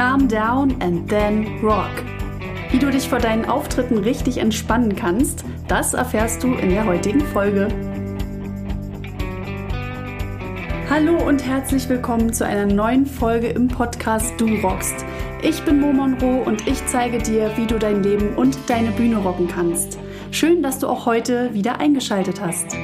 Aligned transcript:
Calm 0.00 0.28
down 0.28 0.80
and 0.80 1.06
then 1.10 1.60
rock. 1.62 1.90
Wie 2.70 2.78
du 2.78 2.90
dich 2.90 3.06
vor 3.06 3.18
deinen 3.18 3.44
Auftritten 3.44 3.98
richtig 3.98 4.38
entspannen 4.38 4.96
kannst, 4.96 5.44
das 5.68 5.92
erfährst 5.92 6.42
du 6.42 6.54
in 6.54 6.70
der 6.70 6.86
heutigen 6.86 7.20
Folge. 7.20 7.68
Hallo 10.88 11.18
und 11.28 11.46
herzlich 11.46 11.86
willkommen 11.90 12.32
zu 12.32 12.46
einer 12.46 12.64
neuen 12.64 13.04
Folge 13.04 13.48
im 13.48 13.68
Podcast 13.68 14.40
Du 14.40 14.46
rockst. 14.62 15.04
Ich 15.42 15.62
bin 15.66 15.78
Mo 15.78 15.92
Monroe 15.92 16.44
und 16.46 16.66
ich 16.66 16.86
zeige 16.86 17.18
dir, 17.18 17.54
wie 17.58 17.66
du 17.66 17.78
dein 17.78 18.02
Leben 18.02 18.36
und 18.36 18.56
deine 18.70 18.92
Bühne 18.92 19.18
rocken 19.18 19.48
kannst. 19.48 19.98
Schön, 20.30 20.62
dass 20.62 20.78
du 20.78 20.88
auch 20.88 21.04
heute 21.04 21.52
wieder 21.52 21.78
eingeschaltet 21.78 22.40
hast. 22.40 22.74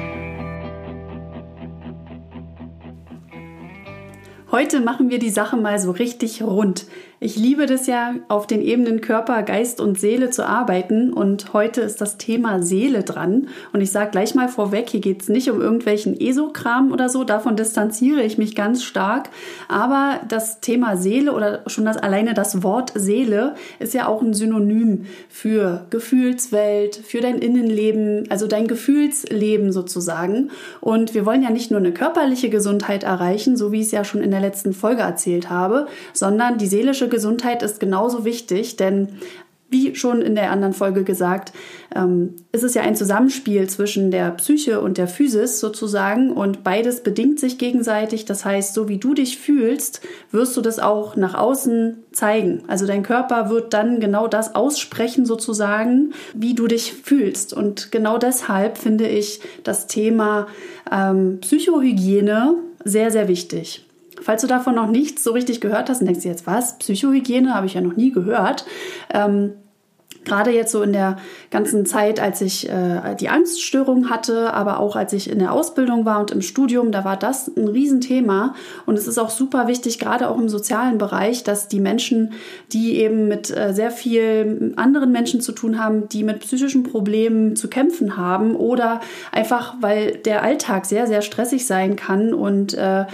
Heute 4.56 4.80
machen 4.80 5.10
wir 5.10 5.18
die 5.18 5.28
Sache 5.28 5.56
mal 5.56 5.78
so 5.78 5.90
richtig 5.90 6.42
rund. 6.42 6.86
Ich 7.18 7.36
liebe 7.36 7.64
das 7.64 7.86
ja, 7.86 8.14
auf 8.28 8.46
den 8.46 8.60
Ebenen 8.60 9.00
Körper, 9.00 9.42
Geist 9.42 9.80
und 9.80 9.98
Seele 9.98 10.28
zu 10.28 10.46
arbeiten. 10.46 11.14
Und 11.14 11.54
heute 11.54 11.80
ist 11.80 12.02
das 12.02 12.18
Thema 12.18 12.60
Seele 12.60 13.04
dran. 13.04 13.48
Und 13.72 13.80
ich 13.80 13.90
sage 13.90 14.10
gleich 14.10 14.34
mal 14.34 14.48
vorweg, 14.48 14.90
hier 14.90 15.00
geht 15.00 15.22
es 15.22 15.30
nicht 15.30 15.50
um 15.50 15.62
irgendwelchen 15.62 16.20
Esokram 16.20 16.92
oder 16.92 17.08
so. 17.08 17.24
Davon 17.24 17.56
distanziere 17.56 18.22
ich 18.22 18.36
mich 18.36 18.54
ganz 18.54 18.84
stark. 18.84 19.30
Aber 19.66 20.20
das 20.28 20.60
Thema 20.60 20.98
Seele 20.98 21.32
oder 21.32 21.62
schon 21.68 21.86
das 21.86 21.96
alleine 21.96 22.34
das 22.34 22.62
Wort 22.62 22.92
Seele 22.94 23.54
ist 23.78 23.94
ja 23.94 24.08
auch 24.08 24.20
ein 24.20 24.34
Synonym 24.34 25.06
für 25.30 25.86
Gefühlswelt, 25.88 26.96
für 26.96 27.22
dein 27.22 27.38
Innenleben, 27.38 28.24
also 28.28 28.46
dein 28.46 28.66
Gefühlsleben 28.66 29.72
sozusagen. 29.72 30.50
Und 30.82 31.14
wir 31.14 31.24
wollen 31.24 31.42
ja 31.42 31.48
nicht 31.48 31.70
nur 31.70 31.80
eine 31.80 31.92
körperliche 31.92 32.50
Gesundheit 32.50 33.04
erreichen, 33.04 33.56
so 33.56 33.72
wie 33.72 33.80
ich 33.80 33.86
es 33.86 33.92
ja 33.92 34.04
schon 34.04 34.20
in 34.20 34.32
der 34.32 34.40
letzten 34.40 34.74
Folge 34.74 35.00
erzählt 35.00 35.48
habe, 35.48 35.86
sondern 36.12 36.58
die 36.58 36.66
seelische 36.66 37.05
psychische 37.06 37.08
Gesundheit 37.08 37.62
ist 37.62 37.80
genauso 37.80 38.24
wichtig, 38.24 38.76
denn 38.76 39.08
wie 39.68 39.96
schon 39.96 40.22
in 40.22 40.36
der 40.36 40.52
anderen 40.52 40.74
Folge 40.74 41.02
gesagt, 41.02 41.52
ähm, 41.94 42.36
ist 42.52 42.62
es 42.62 42.74
ja 42.74 42.82
ein 42.82 42.94
Zusammenspiel 42.94 43.68
zwischen 43.68 44.12
der 44.12 44.30
Psyche 44.30 44.80
und 44.80 44.96
der 44.96 45.08
Physis 45.08 45.58
sozusagen 45.58 46.30
und 46.30 46.62
beides 46.62 47.02
bedingt 47.02 47.40
sich 47.40 47.58
gegenseitig. 47.58 48.26
Das 48.26 48.44
heißt, 48.44 48.74
so 48.74 48.88
wie 48.88 48.98
du 48.98 49.12
dich 49.12 49.38
fühlst, 49.38 50.02
wirst 50.30 50.56
du 50.56 50.60
das 50.60 50.78
auch 50.78 51.16
nach 51.16 51.34
außen 51.34 51.96
zeigen. 52.12 52.62
Also 52.68 52.86
dein 52.86 53.02
Körper 53.02 53.50
wird 53.50 53.74
dann 53.74 53.98
genau 53.98 54.28
das 54.28 54.54
aussprechen 54.54 55.26
sozusagen, 55.26 56.12
wie 56.32 56.54
du 56.54 56.68
dich 56.68 56.92
fühlst. 56.92 57.52
Und 57.52 57.90
genau 57.90 58.18
deshalb 58.18 58.78
finde 58.78 59.08
ich 59.08 59.40
das 59.64 59.88
Thema 59.88 60.46
ähm, 60.92 61.38
Psychohygiene 61.40 62.54
sehr, 62.84 63.10
sehr 63.10 63.26
wichtig. 63.26 63.85
Falls 64.22 64.42
du 64.42 64.46
davon 64.46 64.74
noch 64.74 64.88
nichts 64.88 65.22
so 65.22 65.32
richtig 65.32 65.60
gehört 65.60 65.88
hast 65.88 66.00
und 66.00 66.06
denkst 66.06 66.24
jetzt, 66.24 66.46
was? 66.46 66.78
Psychohygiene 66.78 67.54
habe 67.54 67.66
ich 67.66 67.74
ja 67.74 67.80
noch 67.80 67.96
nie 67.96 68.12
gehört. 68.12 68.64
Ähm, 69.12 69.52
Gerade 70.26 70.50
jetzt 70.50 70.72
so 70.72 70.82
in 70.82 70.92
der 70.92 71.18
ganzen 71.52 71.86
Zeit, 71.86 72.18
als 72.18 72.40
ich 72.40 72.68
äh, 72.68 73.14
die 73.14 73.28
Angststörung 73.28 74.10
hatte, 74.10 74.52
aber 74.52 74.80
auch 74.80 74.96
als 74.96 75.12
ich 75.12 75.30
in 75.30 75.38
der 75.38 75.52
Ausbildung 75.52 76.04
war 76.04 76.18
und 76.18 76.32
im 76.32 76.42
Studium, 76.42 76.90
da 76.90 77.04
war 77.04 77.16
das 77.16 77.46
ein 77.56 77.68
Riesenthema. 77.68 78.56
Und 78.86 78.98
es 78.98 79.06
ist 79.06 79.18
auch 79.18 79.30
super 79.30 79.68
wichtig, 79.68 80.00
gerade 80.00 80.28
auch 80.28 80.36
im 80.36 80.48
sozialen 80.48 80.98
Bereich, 80.98 81.44
dass 81.44 81.68
die 81.68 81.78
Menschen, 81.78 82.32
die 82.72 82.96
eben 82.96 83.28
mit 83.28 83.56
äh, 83.56 83.72
sehr 83.72 83.92
viel 83.92 84.74
anderen 84.74 85.12
Menschen 85.12 85.40
zu 85.40 85.52
tun 85.52 85.80
haben, 85.82 86.08
die 86.08 86.24
mit 86.24 86.40
psychischen 86.40 86.82
Problemen 86.82 87.54
zu 87.54 87.68
kämpfen 87.68 88.16
haben 88.16 88.56
oder 88.56 89.00
einfach, 89.30 89.74
weil 89.80 90.16
der 90.16 90.42
Alltag 90.42 90.86
sehr, 90.86 91.06
sehr 91.06 91.22
stressig 91.22 91.68
sein 91.68 91.94
kann 91.94 92.34
und 92.34 92.74
äh, 92.74 93.04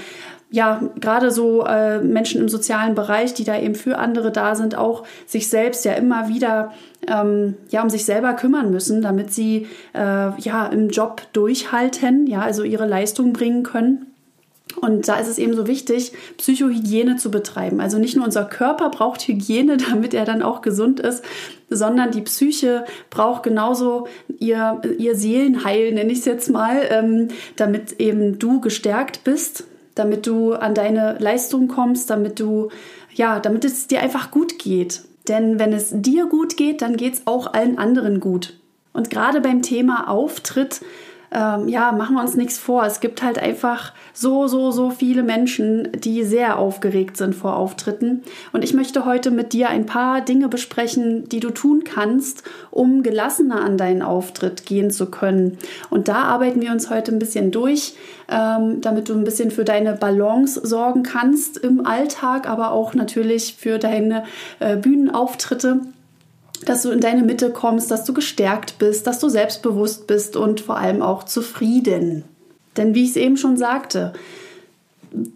ja, 0.53 0.83
gerade 1.01 1.31
so 1.31 1.65
äh, 1.65 1.99
Menschen 2.01 2.41
im 2.41 2.49
sozialen 2.49 2.95
Bereich, 2.95 3.35
die 3.35 3.45
da 3.45 3.59
eben 3.59 3.75
für 3.75 3.99
andere 3.99 4.31
da 4.31 4.55
sind, 4.55 4.77
auch 4.77 5.05
sich 5.27 5.49
selbst 5.49 5.85
ja 5.85 5.95
immer 5.95 6.29
wieder 6.29 6.73
ähm, 7.09 7.57
ja 7.71 7.83
um 7.83 7.91
sich 7.91 8.05
selber 8.05 8.35
kümmern 8.35 8.71
müssen, 8.71 9.01
damit 9.03 9.33
sie 9.33 9.67
äh, 9.95 10.39
ja 10.39 10.67
im 10.67 10.91
Job 10.91 11.23
durchhalten, 11.33 12.27
ja, 12.27 12.43
also 12.43 12.63
ihre 12.63 12.87
Leistung 12.87 13.33
bringen 13.33 13.63
können. 13.63 14.07
Und 14.81 15.09
da 15.09 15.17
ist 15.17 15.29
es 15.29 15.39
eben 15.39 15.55
so 15.55 15.67
wichtig, 15.67 16.13
Psychohygiene 16.39 17.17
zu 17.17 17.31
betreiben. 17.31 17.81
Also 17.81 17.99
nicht 17.99 18.17
nur 18.17 18.25
unser 18.25 18.45
Körper 18.45 18.91
braucht 18.91 19.27
Hygiene, 19.27 19.77
damit 19.91 20.13
er 20.13 20.25
dann 20.27 20.43
auch 20.43 20.61
gesund 20.61 21.01
ist, 21.01 21.25
sondern 21.71 22.11
die 22.11 22.23
Psyche 22.23 22.85
braucht 23.09 23.43
genauso 23.43 24.07
ihr, 24.39 24.81
ihr 24.99 25.17
Seelenheil, 25.17 25.93
nenne 25.93 26.13
ich 26.13 26.21
es 26.21 26.25
jetzt 26.27 26.51
mal, 26.51 26.83
ähm, 26.91 27.29
damit 27.57 28.01
eben 28.01 28.39
du 28.39 28.61
gestärkt 28.61 29.25
bist, 29.25 29.65
damit 29.95 30.27
du 30.27 30.55
an 30.55 30.75
deine 30.75 31.17
Leistung 31.19 31.69
kommst, 31.69 32.11
damit 32.11 32.41
du, 32.41 32.71
ja, 33.15 33.41
damit 33.41 33.65
es 33.65 33.87
dir 33.87 34.01
einfach 34.01 34.31
gut 34.31 34.59
geht. 34.59 35.03
Denn 35.29 35.59
wenn 35.59 35.73
es 35.73 35.91
dir 35.93 36.27
gut 36.27 36.57
geht, 36.57 36.83
dann 36.83 36.97
geht 36.97 37.15
es 37.15 37.27
auch 37.27 37.53
allen 37.53 37.79
anderen 37.79 38.21
gut. 38.21 38.55
Und 38.93 39.11
gerade 39.11 39.41
beim 39.41 39.63
Thema 39.63 40.09
Auftritt 40.09 40.81
ähm, 41.35 41.69
ja, 41.69 41.93
machen 41.93 42.15
wir 42.17 42.23
uns 42.23 42.37
nichts 42.37 42.59
vor. 42.59 42.85
Es 42.85 43.01
gibt 43.01 43.23
halt 43.23 43.39
einfach 43.39 43.93
so, 44.13 44.47
so, 44.47 44.71
so 44.71 44.91
viele 44.91 45.23
Menschen, 45.23 45.89
die 45.93 46.25
sehr 46.25 46.59
aufgeregt 46.59 47.17
sind 47.17 47.35
vor 47.35 47.57
Auftritten. 47.57 48.23
Und 48.53 48.63
ich 48.63 48.75
möchte 48.75 49.05
heute 49.07 49.31
mit 49.31 49.53
dir 49.53 49.69
ein 49.69 49.87
paar 49.87 50.21
Dinge 50.21 50.49
besprechen, 50.49 51.29
die 51.29 51.41
du 51.41 51.51
tun 51.51 51.85
kannst, 51.85 52.43
um 52.71 53.03
gelassener 53.03 53.63
an 53.63 53.79
deinen 53.79 54.03
Auftritt 54.03 54.67
gehen 54.67 54.91
zu 54.91 55.07
können. 55.07 55.59
Und 55.89 56.09
da 56.09 56.25
arbeiten 56.25 56.61
wir 56.61 56.73
uns 56.73 56.91
heute 56.91 57.13
ein 57.13 57.19
bisschen 57.19 57.51
durch, 57.51 57.95
ähm, 58.29 58.81
damit 58.81 59.09
du 59.09 59.15
ein 59.15 59.25
bisschen 59.25 59.51
für 59.51 59.65
deine 59.65 59.95
Balance 59.95 60.61
sorgen 60.63 61.03
kannst 61.03 61.57
im 61.57 61.87
Alltag, 61.87 62.49
aber 62.49 62.73
auch 62.73 62.95
natürlich 62.95 63.57
für 63.59 63.79
deine 63.79 64.25
äh, 64.61 64.77
Bühnenauftritte 64.77 65.81
dass 66.65 66.83
du 66.83 66.91
in 66.91 67.01
deine 67.01 67.23
Mitte 67.23 67.51
kommst, 67.51 67.91
dass 67.91 68.05
du 68.05 68.13
gestärkt 68.15 68.79
bist, 68.79 69.07
dass 69.07 69.19
du 69.19 69.29
selbstbewusst 69.29 70.07
bist 70.07 70.37
und 70.37 70.61
vor 70.61 70.77
allem 70.77 71.03
auch 71.03 71.25
zufrieden. 71.25 72.25
Denn 72.77 72.95
wie 72.95 73.05
ich 73.05 73.11
es 73.11 73.17
eben 73.17 73.37
schon 73.37 73.57
sagte, 73.57 74.13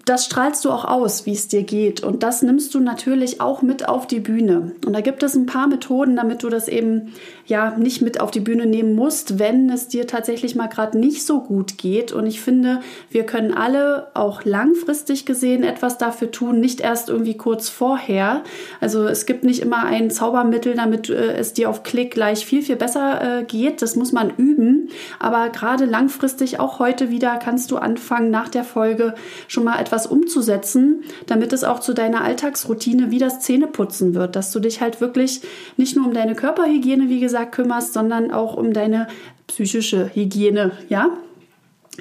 das 0.04 0.24
strahlst 0.24 0.64
du 0.64 0.70
auch 0.70 0.84
aus, 0.84 1.26
wie 1.26 1.32
es 1.32 1.48
dir 1.48 1.62
geht. 1.62 2.02
Und 2.02 2.22
das 2.22 2.42
nimmst 2.42 2.74
du 2.74 2.80
natürlich 2.80 3.40
auch 3.40 3.62
mit 3.62 3.88
auf 3.88 4.06
die 4.06 4.20
Bühne. 4.20 4.72
Und 4.86 4.92
da 4.92 5.00
gibt 5.00 5.22
es 5.22 5.34
ein 5.34 5.46
paar 5.46 5.66
Methoden, 5.66 6.16
damit 6.16 6.42
du 6.42 6.48
das 6.48 6.68
eben 6.68 7.12
ja 7.46 7.76
nicht 7.76 8.00
mit 8.02 8.20
auf 8.20 8.30
die 8.30 8.40
Bühne 8.40 8.66
nehmen 8.66 8.94
musst, 8.94 9.38
wenn 9.38 9.68
es 9.70 9.88
dir 9.88 10.06
tatsächlich 10.06 10.56
mal 10.56 10.68
gerade 10.68 10.98
nicht 10.98 11.26
so 11.26 11.40
gut 11.40 11.76
geht. 11.76 12.12
Und 12.12 12.26
ich 12.26 12.40
finde, 12.40 12.80
wir 13.10 13.24
können 13.24 13.52
alle 13.52 14.08
auch 14.14 14.44
langfristig 14.44 15.26
gesehen 15.26 15.62
etwas 15.62 15.98
dafür 15.98 16.30
tun, 16.30 16.60
nicht 16.60 16.80
erst 16.80 17.08
irgendwie 17.08 17.36
kurz 17.36 17.68
vorher. 17.68 18.42
Also 18.80 19.06
es 19.06 19.26
gibt 19.26 19.44
nicht 19.44 19.60
immer 19.60 19.84
ein 19.84 20.10
Zaubermittel, 20.10 20.74
damit 20.74 21.10
äh, 21.10 21.34
es 21.34 21.52
dir 21.52 21.68
auf 21.68 21.82
Klick 21.82 22.12
gleich 22.14 22.46
viel, 22.46 22.62
viel 22.62 22.76
besser 22.76 23.40
äh, 23.40 23.44
geht. 23.44 23.82
Das 23.82 23.94
muss 23.94 24.12
man 24.12 24.30
üben. 24.36 24.88
Aber 25.18 25.50
gerade 25.50 25.84
langfristig, 25.84 26.60
auch 26.60 26.78
heute 26.78 27.10
wieder, 27.10 27.36
kannst 27.36 27.70
du 27.70 27.76
anfangen, 27.76 28.30
nach 28.30 28.48
der 28.48 28.64
Folge 28.64 29.14
schon 29.48 29.65
mal 29.66 29.80
etwas 29.80 30.06
umzusetzen, 30.06 31.02
damit 31.26 31.52
es 31.52 31.64
auch 31.64 31.80
zu 31.80 31.92
deiner 31.92 32.22
Alltagsroutine 32.22 33.10
wie 33.10 33.18
das 33.18 33.40
Zähneputzen 33.40 34.14
wird, 34.14 34.36
dass 34.36 34.52
du 34.52 34.60
dich 34.60 34.80
halt 34.80 35.02
wirklich 35.02 35.42
nicht 35.76 35.96
nur 35.96 36.06
um 36.06 36.14
deine 36.14 36.34
Körperhygiene, 36.34 37.10
wie 37.10 37.20
gesagt, 37.20 37.52
kümmerst, 37.52 37.92
sondern 37.92 38.30
auch 38.30 38.56
um 38.56 38.72
deine 38.72 39.08
psychische 39.48 40.10
Hygiene, 40.14 40.72
ja? 40.88 41.10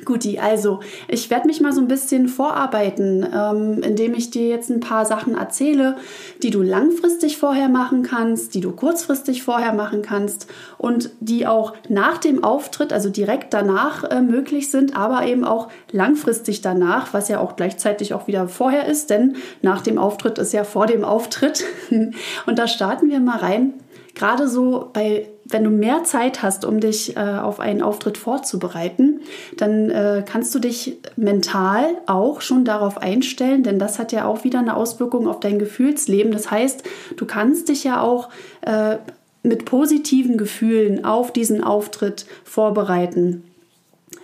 Guti, 0.04 0.40
also 0.40 0.80
ich 1.08 1.30
werde 1.30 1.48
mich 1.48 1.62
mal 1.62 1.72
so 1.72 1.82
ein 1.82 1.88
bisschen 1.88 2.28
vorarbeiten, 2.28 3.26
ähm, 3.34 3.82
indem 3.82 4.14
ich 4.14 4.30
dir 4.30 4.48
jetzt 4.48 4.70
ein 4.70 4.80
paar 4.80 5.06
Sachen 5.06 5.36
erzähle, 5.36 5.96
die 6.44 6.50
du 6.50 6.62
langfristig 6.62 7.38
vorher 7.38 7.70
machen 7.70 8.04
kannst, 8.04 8.56
die 8.56 8.62
du 8.62 8.72
kurzfristig 8.72 9.44
vorher 9.44 9.74
machen 9.74 10.02
kannst 10.02 10.48
und 10.78 11.12
die 11.20 11.48
auch 11.48 11.74
nach 11.88 12.18
dem 12.18 12.44
Auftritt, 12.44 12.92
also 12.92 13.10
direkt 13.10 13.54
danach 13.54 14.04
äh, 14.04 14.22
möglich 14.22 14.70
sind, 14.70 14.98
aber 14.98 15.26
eben 15.26 15.46
auch 15.46 15.70
langfristig 15.92 16.62
danach, 16.62 17.14
was 17.14 17.30
ja 17.30 17.40
auch 17.40 17.56
gleichzeitig 17.56 18.14
auch 18.14 18.28
wieder 18.28 18.48
vorher 18.48 18.88
ist, 18.88 19.10
denn 19.10 19.36
nach 19.62 19.82
dem 19.82 19.98
Auftritt 19.98 20.38
ist 20.40 20.54
ja 20.54 20.64
vor 20.64 20.88
dem 20.88 21.06
Auftritt. 21.06 21.64
und 22.46 22.60
da 22.60 22.68
starten 22.68 23.10
wir 23.10 23.20
mal 23.20 23.38
rein 23.38 23.74
gerade 24.16 24.48
so 24.48 24.90
bei, 24.92 25.28
wenn 25.46 25.64
du 25.64 25.70
mehr 25.70 26.04
Zeit 26.04 26.42
hast, 26.42 26.66
um 26.66 26.80
dich 26.80 27.16
äh, 27.16 27.20
auf 27.20 27.60
einen 27.60 27.84
Auftritt 27.84 28.18
vorzubereiten, 28.18 29.22
dann 29.58 29.92
äh, 29.92 30.24
kannst 30.26 30.56
du 30.56 30.60
dich 30.60 30.98
mental 31.16 31.86
auch 32.08 32.42
schon 32.42 32.66
darauf 32.66 32.98
einstellen, 32.98 33.62
denn 33.62 33.78
das 33.78 34.00
hat 34.00 34.12
ja 34.12 34.26
auch 34.26 34.44
wieder 34.44 34.60
eine 34.60 34.76
Auswirkung 34.76 35.28
auf 35.28 35.40
dein 35.40 35.60
Gefühlsleben. 35.60 36.32
Das 36.32 36.50
heißt, 36.50 36.84
du 37.16 37.26
kannst 37.26 37.70
dich 37.70 37.84
ja 37.84 38.02
auch 38.02 38.30
äh, 38.62 38.98
mit 39.44 39.66
positiven 39.66 40.38
Gefühlen 40.38 41.06
auf 41.06 41.32
diesen 41.32 41.64
Auftritt 41.64 42.26
vorbereiten. 42.44 43.44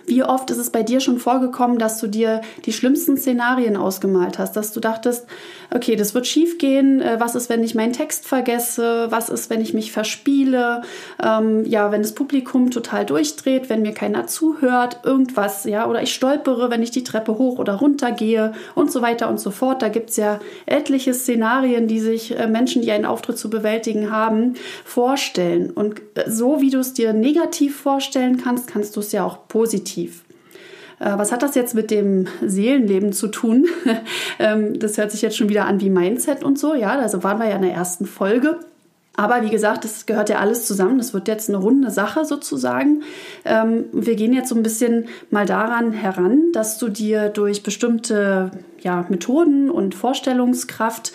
Wie 0.06 0.22
oft 0.22 0.50
ist 0.50 0.58
es 0.58 0.70
bei 0.70 0.82
dir 0.82 1.00
schon 1.00 1.18
vorgekommen, 1.18 1.78
dass 1.78 1.98
du 1.98 2.06
dir 2.06 2.40
die 2.64 2.72
schlimmsten 2.72 3.16
Szenarien 3.16 3.76
ausgemalt 3.76 4.38
hast, 4.38 4.56
dass 4.56 4.72
du 4.72 4.80
dachtest, 4.80 5.26
okay, 5.74 5.96
das 5.96 6.14
wird 6.14 6.26
schief 6.26 6.58
gehen, 6.58 7.00
äh, 7.00 7.16
was 7.18 7.34
ist, 7.34 7.48
wenn 7.48 7.62
ich 7.62 7.74
meinen 7.74 7.92
Text 7.92 8.26
vergesse, 8.26 9.06
was 9.10 9.28
ist, 9.28 9.50
wenn 9.50 9.60
ich 9.60 9.74
mich 9.74 9.92
verspiele, 9.92 10.82
ähm, 11.22 11.64
ja, 11.64 11.92
wenn 11.92 12.02
das 12.02 12.14
Publikum 12.14 12.70
total 12.70 13.06
durchdreht, 13.06 13.68
wenn 13.70 13.82
mir 13.82 13.92
keiner 13.92 14.26
zuhört, 14.26 15.00
irgendwas, 15.04 15.64
ja, 15.64 15.88
oder 15.88 16.02
ich 16.02 16.14
stolpere, 16.14 16.70
wenn 16.70 16.82
ich 16.82 16.90
die 16.90 17.04
Treppe 17.04 17.38
hoch 17.38 17.58
oder 17.58 17.74
runter 17.74 18.12
gehe 18.12 18.52
und 18.74 18.90
so 18.90 19.02
weiter 19.02 19.28
und 19.28 19.40
so 19.40 19.50
fort. 19.50 19.82
Da 19.82 19.88
gibt 19.88 20.10
es 20.10 20.16
ja 20.16 20.40
etliche 20.66 21.14
Szenarien, 21.14 21.86
die 21.86 22.00
sich 22.00 22.36
äh, 22.36 22.46
Menschen, 22.46 22.82
die 22.82 22.90
einen 22.90 23.06
Auftritt 23.06 23.38
zu 23.38 23.50
bewältigen 23.50 24.10
haben, 24.10 24.54
vorstellen. 24.84 25.70
Und 25.70 26.00
äh, 26.14 26.28
so 26.28 26.60
wie 26.60 26.70
du 26.70 26.78
es 26.78 26.92
dir 26.92 27.12
negativ 27.12 27.76
vorstellen 27.76 28.36
kannst, 28.36 28.66
kannst 28.66 28.96
du 28.96 29.00
es 29.00 29.12
ja 29.12 29.24
auch 29.24 29.48
positiv. 29.48 29.91
Äh, 31.02 31.18
was 31.18 31.32
hat 31.32 31.42
das 31.42 31.54
jetzt 31.54 31.74
mit 31.74 31.90
dem 31.90 32.26
Seelenleben 32.44 33.12
zu 33.12 33.28
tun? 33.28 33.66
Ähm, 34.38 34.78
das 34.78 34.96
hört 34.96 35.12
sich 35.12 35.22
jetzt 35.22 35.36
schon 35.36 35.50
wieder 35.50 35.66
an 35.66 35.80
wie 35.80 35.90
Mindset 35.90 36.42
und 36.42 36.58
so. 36.58 36.74
Ja, 36.74 36.98
also 36.98 37.22
waren 37.22 37.38
wir 37.38 37.48
ja 37.48 37.56
in 37.56 37.62
der 37.62 37.74
ersten 37.74 38.06
Folge. 38.06 38.58
Aber 39.14 39.42
wie 39.42 39.50
gesagt, 39.50 39.84
das 39.84 40.06
gehört 40.06 40.30
ja 40.30 40.38
alles 40.38 40.66
zusammen. 40.66 40.98
Das 40.98 41.12
wird 41.12 41.28
jetzt 41.28 41.48
eine 41.48 41.58
runde 41.58 41.90
Sache 41.90 42.24
sozusagen. 42.24 43.02
Ähm, 43.44 43.84
wir 43.92 44.16
gehen 44.16 44.32
jetzt 44.32 44.48
so 44.48 44.54
ein 44.54 44.62
bisschen 44.62 45.06
mal 45.30 45.44
daran 45.44 45.92
heran, 45.92 46.50
dass 46.52 46.78
du 46.78 46.88
dir 46.88 47.28
durch 47.28 47.62
bestimmte 47.62 48.50
ja, 48.80 49.04
Methoden 49.10 49.70
und 49.70 49.94
Vorstellungskraft 49.94 51.12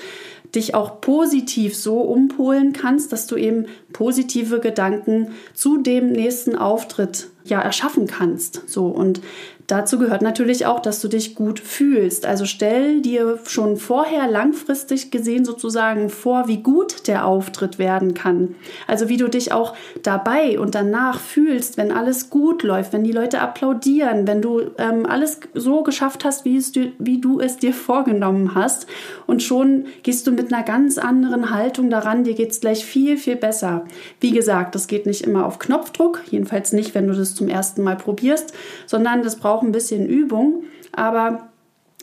dich 0.55 0.75
auch 0.75 1.01
positiv 1.01 1.75
so 1.75 2.01
umpolen 2.01 2.73
kannst, 2.73 3.11
dass 3.11 3.27
du 3.27 3.35
eben 3.35 3.65
positive 3.93 4.59
Gedanken 4.59 5.31
zu 5.53 5.77
dem 5.77 6.11
nächsten 6.11 6.55
Auftritt 6.55 7.29
ja 7.43 7.61
erschaffen 7.61 8.07
kannst. 8.07 8.69
So 8.69 8.87
und 8.87 9.21
Dazu 9.67 9.99
gehört 9.99 10.21
natürlich 10.21 10.65
auch, 10.65 10.79
dass 10.79 11.01
du 11.01 11.09
dich 11.09 11.35
gut 11.35 11.59
fühlst. 11.59 12.25
Also 12.25 12.45
stell 12.45 13.01
dir 13.01 13.37
schon 13.45 13.75
vorher 13.75 14.25
langfristig 14.29 15.11
gesehen 15.11 15.43
sozusagen 15.43 16.09
vor, 16.09 16.47
wie 16.47 16.63
gut 16.63 17.09
der 17.09 17.25
Auftritt 17.25 17.77
werden 17.77 18.13
kann. 18.13 18.55
Also 18.87 19.09
wie 19.09 19.17
du 19.17 19.27
dich 19.27 19.51
auch 19.51 19.75
dabei 20.03 20.57
und 20.57 20.73
danach 20.73 21.19
fühlst, 21.19 21.75
wenn 21.75 21.91
alles 21.91 22.29
gut 22.29 22.63
läuft, 22.63 22.93
wenn 22.93 23.03
die 23.03 23.11
Leute 23.11 23.41
applaudieren, 23.41 24.25
wenn 24.25 24.41
du 24.41 24.61
ähm, 24.77 25.05
alles 25.05 25.41
so 25.53 25.83
geschafft 25.83 26.23
hast, 26.23 26.45
wie, 26.45 26.55
es 26.55 26.71
du, 26.71 26.93
wie 26.97 27.19
du 27.19 27.41
es 27.41 27.57
dir 27.57 27.73
vorgenommen 27.73 28.55
hast. 28.55 28.87
Und 29.25 29.43
schon 29.43 29.87
gehst 30.01 30.25
du 30.27 30.31
mit 30.31 30.53
einer 30.53 30.63
ganz 30.63 30.97
anderen 30.97 31.49
Haltung 31.49 31.89
daran, 31.89 32.23
dir 32.23 32.35
geht 32.35 32.51
es 32.51 32.61
gleich 32.61 32.85
viel, 32.85 33.17
viel 33.17 33.35
besser. 33.35 33.83
Wie 34.21 34.31
gesagt, 34.31 34.75
das 34.75 34.87
geht 34.87 35.05
nicht 35.05 35.25
immer 35.25 35.45
auf 35.45 35.59
Knopfdruck, 35.59 36.21
jedenfalls 36.31 36.71
nicht, 36.71 36.95
wenn 36.95 37.09
du 37.09 37.13
das 37.13 37.35
zum 37.35 37.49
ersten 37.49 37.83
Mal 37.83 37.97
probierst, 37.97 38.53
sondern 38.85 39.23
das 39.23 39.35
braucht 39.35 39.56
ein 39.61 39.71
bisschen 39.71 40.07
Übung. 40.07 40.63
Aber 40.91 41.49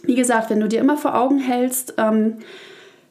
wie 0.02 0.14
gesagt, 0.14 0.50
wenn 0.50 0.60
du 0.60 0.68
dir 0.68 0.80
immer 0.80 0.96
vor 0.96 1.14
Augen 1.14 1.38
hältst, 1.38 1.94
ähm, 1.98 2.38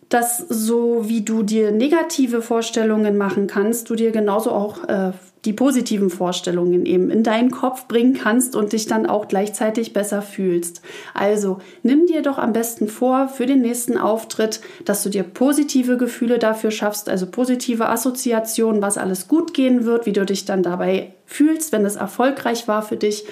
dass 0.09 0.37
so 0.37 1.09
wie 1.09 1.21
du 1.21 1.41
dir 1.41 1.71
negative 1.71 2.41
Vorstellungen 2.41 3.17
machen 3.17 3.47
kannst, 3.47 3.89
du 3.89 3.95
dir 3.95 4.11
genauso 4.11 4.51
auch 4.51 4.87
äh, 4.87 5.11
die 5.45 5.53
positiven 5.53 6.09
Vorstellungen 6.09 6.85
eben 6.85 7.09
in 7.09 7.23
deinen 7.23 7.51
Kopf 7.51 7.87
bringen 7.87 8.13
kannst 8.13 8.55
und 8.55 8.71
dich 8.71 8.85
dann 8.85 9.05
auch 9.05 9.27
gleichzeitig 9.27 9.91
besser 9.91 10.21
fühlst. 10.21 10.81
Also 11.13 11.57
nimm 11.81 12.05
dir 12.05 12.21
doch 12.21 12.37
am 12.37 12.53
besten 12.53 12.87
vor 12.87 13.27
für 13.27 13.45
den 13.45 13.61
nächsten 13.61 13.97
Auftritt, 13.97 14.61
dass 14.85 15.03
du 15.03 15.09
dir 15.09 15.23
positive 15.23 15.97
Gefühle 15.97 16.39
dafür 16.39 16.71
schaffst, 16.71 17.09
also 17.09 17.25
positive 17.25 17.89
Assoziationen, 17.89 18.81
was 18.81 18.97
alles 18.97 19.27
gut 19.27 19.53
gehen 19.53 19.83
wird, 19.83 20.05
wie 20.05 20.13
du 20.13 20.25
dich 20.25 20.45
dann 20.45 20.63
dabei 20.63 21.13
fühlst, 21.25 21.71
wenn 21.71 21.85
es 21.85 21.95
erfolgreich 21.95 22.67
war 22.67 22.83
für 22.83 22.97
dich 22.97 23.25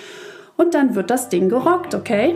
und 0.62 0.76
dann 0.76 0.96
wird 0.96 1.10
das 1.10 1.28
Ding 1.30 1.50
gerockt, 1.50 1.96
okay? 1.96 2.36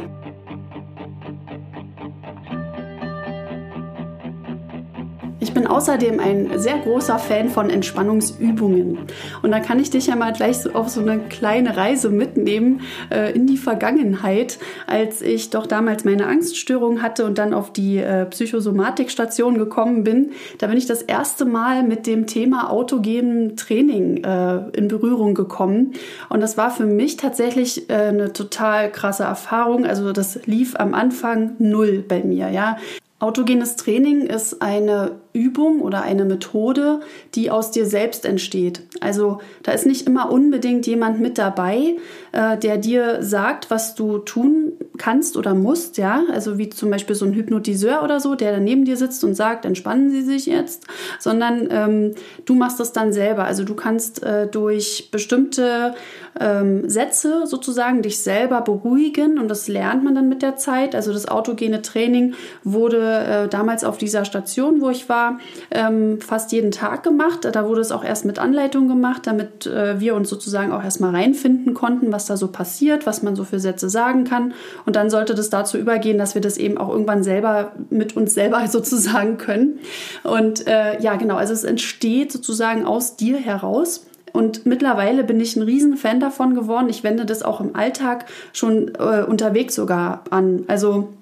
Bin 5.56 5.66
außerdem 5.66 6.20
ein 6.20 6.60
sehr 6.60 6.78
großer 6.78 7.18
Fan 7.18 7.50
von 7.50 7.72
Entspannungsübungen. 7.72 9.00
Und 9.42 9.52
da 9.52 9.60
kann 9.60 9.80
ich 9.80 9.90
dich 9.90 10.06
ja 10.06 10.16
mal 10.16 10.34
gleich 10.34 10.76
auf 10.76 10.90
so 10.90 11.02
eine 11.02 11.18
kleine 11.18 11.76
Reise 11.76 12.10
mitnehmen 12.10 12.82
äh, 13.10 13.34
in 13.34 13.48
die 13.48 13.58
Vergangenheit, 13.58 14.60
als 14.86 15.24
ich 15.24 15.50
doch 15.50 15.66
damals 15.66 16.06
meine 16.06 16.28
Angststörung 16.28 17.02
hatte 17.02 17.26
und 17.26 17.40
dann 17.40 17.54
auf 17.54 17.74
die 17.74 17.98
äh, 17.98 18.26
Psychosomatikstation 18.26 19.58
gekommen 19.58 20.04
bin. 20.04 20.34
Da 20.60 20.68
bin 20.68 20.78
ich 20.78 20.86
das 20.86 21.02
erste 21.02 21.46
Mal 21.46 21.84
mit 21.84 22.06
dem 22.06 22.28
Thema 22.28 22.70
autogenem 22.70 23.56
Training 23.56 24.24
äh, 24.24 24.58
in 24.78 24.90
Berührung 24.90 25.34
gekommen. 25.34 25.94
Und 26.30 26.42
das 26.42 26.58
war 26.58 26.70
für 26.70 26.86
mich 26.86 27.16
tatsächlich 27.16 27.90
äh, 27.90 27.94
eine 27.94 28.34
total 28.34 28.92
krasse 28.92 29.24
Erfahrung. 29.24 29.86
Also 29.86 30.12
das 30.12 30.46
lief 30.46 30.76
am 30.76 30.94
Anfang 30.94 31.56
null 31.60 32.04
bei 32.06 32.22
mir. 32.24 32.50
Ja, 32.50 32.78
Autogenes 33.20 33.78
Training 33.78 34.22
ist 34.24 34.62
eine 34.62 35.14
Übung 35.36 35.82
oder 35.82 36.02
eine 36.02 36.26
Methode, 36.26 37.02
die 37.36 37.52
aus 37.52 37.72
dir 37.72 37.86
selbst 37.86 38.26
entsteht. 38.26 38.82
Also 39.02 39.40
da 39.64 39.74
ist 39.74 39.86
nicht 39.86 40.08
immer 40.08 40.32
unbedingt 40.32 40.88
jemand 40.88 41.20
mit 41.20 41.38
dabei, 41.38 41.98
äh, 42.32 42.58
der 42.58 42.78
dir 42.78 43.22
sagt, 43.22 43.70
was 43.70 43.96
du 43.96 44.20
tun 44.20 44.74
kannst 44.98 45.36
oder 45.38 45.54
musst, 45.54 45.98
ja. 45.98 46.24
Also 46.32 46.58
wie 46.58 46.70
zum 46.70 46.90
Beispiel 46.90 47.16
so 47.16 47.26
ein 47.26 47.34
Hypnotiseur 47.34 48.02
oder 48.04 48.20
so, 48.20 48.36
der 48.36 48.60
neben 48.60 48.86
dir 48.86 48.98
sitzt 48.98 49.24
und 49.24 49.36
sagt, 49.36 49.66
entspannen 49.66 50.10
Sie 50.10 50.22
sich 50.22 50.46
jetzt, 50.46 50.86
sondern 51.20 51.68
ähm, 51.70 52.16
du 52.46 52.56
machst 52.56 52.80
das 52.80 52.94
dann 52.94 53.12
selber. 53.12 53.44
Also 53.44 53.64
du 53.64 53.76
kannst 53.76 54.24
äh, 54.24 54.48
durch 54.48 55.10
bestimmte 55.12 55.96
ähm, 56.40 56.90
Sätze 56.90 57.46
sozusagen 57.46 58.02
dich 58.02 58.22
selber 58.22 58.62
beruhigen 58.62 59.40
und 59.40 59.48
das 59.48 59.68
lernt 59.68 60.04
man 60.04 60.16
dann 60.16 60.30
mit 60.30 60.42
der 60.42 60.56
Zeit. 60.56 60.96
Also 60.96 61.14
das 61.14 61.28
autogene 61.28 61.82
Training 61.82 62.34
wurde 62.64 63.46
äh, 63.46 63.48
damals 63.48 63.84
auf 63.84 63.98
dieser 63.98 64.26
Station, 64.26 64.82
wo 64.82 64.90
ich 64.90 65.10
war, 65.10 65.25
ähm, 65.72 66.20
fast 66.22 66.52
jeden 66.52 66.72
Tag 66.72 67.04
gemacht. 67.04 67.48
Da 67.52 67.68
wurde 67.68 67.82
es 67.82 67.92
auch 67.92 68.04
erst 68.04 68.26
mit 68.26 68.40
Anleitung 68.40 68.88
gemacht, 68.88 69.28
damit 69.28 69.66
äh, 69.66 70.00
wir 70.00 70.16
uns 70.16 70.30
sozusagen 70.30 70.72
auch 70.72 70.84
erstmal 70.84 71.12
reinfinden 71.12 71.74
konnten, 71.74 72.12
was 72.12 72.26
da 72.26 72.38
so 72.38 72.48
passiert, 72.48 73.06
was 73.06 73.24
man 73.24 73.36
so 73.36 73.44
für 73.44 73.60
Sätze 73.60 73.90
sagen 73.90 74.24
kann. 74.24 74.54
Und 74.86 74.96
dann 74.96 75.10
sollte 75.10 75.36
das 75.36 75.50
dazu 75.50 75.78
übergehen, 75.78 76.18
dass 76.18 76.36
wir 76.36 76.42
das 76.42 76.58
eben 76.58 76.78
auch 76.78 76.90
irgendwann 76.90 77.24
selber 77.24 77.74
mit 77.90 78.16
uns 78.16 78.34
selber 78.34 78.68
sozusagen 78.70 79.38
können. 79.38 79.80
Und 80.24 80.68
äh, 80.68 81.02
ja, 81.02 81.16
genau, 81.16 81.36
also 81.36 81.54
es 81.54 81.64
entsteht 81.64 82.32
sozusagen 82.32 82.86
aus 82.86 83.16
dir 83.16 83.38
heraus. 83.38 84.06
Und 84.36 84.66
mittlerweile 84.66 85.24
bin 85.24 85.40
ich 85.40 85.56
ein 85.56 85.62
Riesenfan 85.62 86.20
davon 86.20 86.56
geworden. 86.56 86.90
Ich 86.90 87.06
wende 87.06 87.26
das 87.26 87.42
auch 87.42 87.62
im 87.62 87.74
Alltag 87.74 88.26
schon 88.52 88.94
äh, 88.96 89.24
unterwegs 89.24 89.76
sogar 89.76 90.26
an. 90.30 90.66
Also 90.68 91.14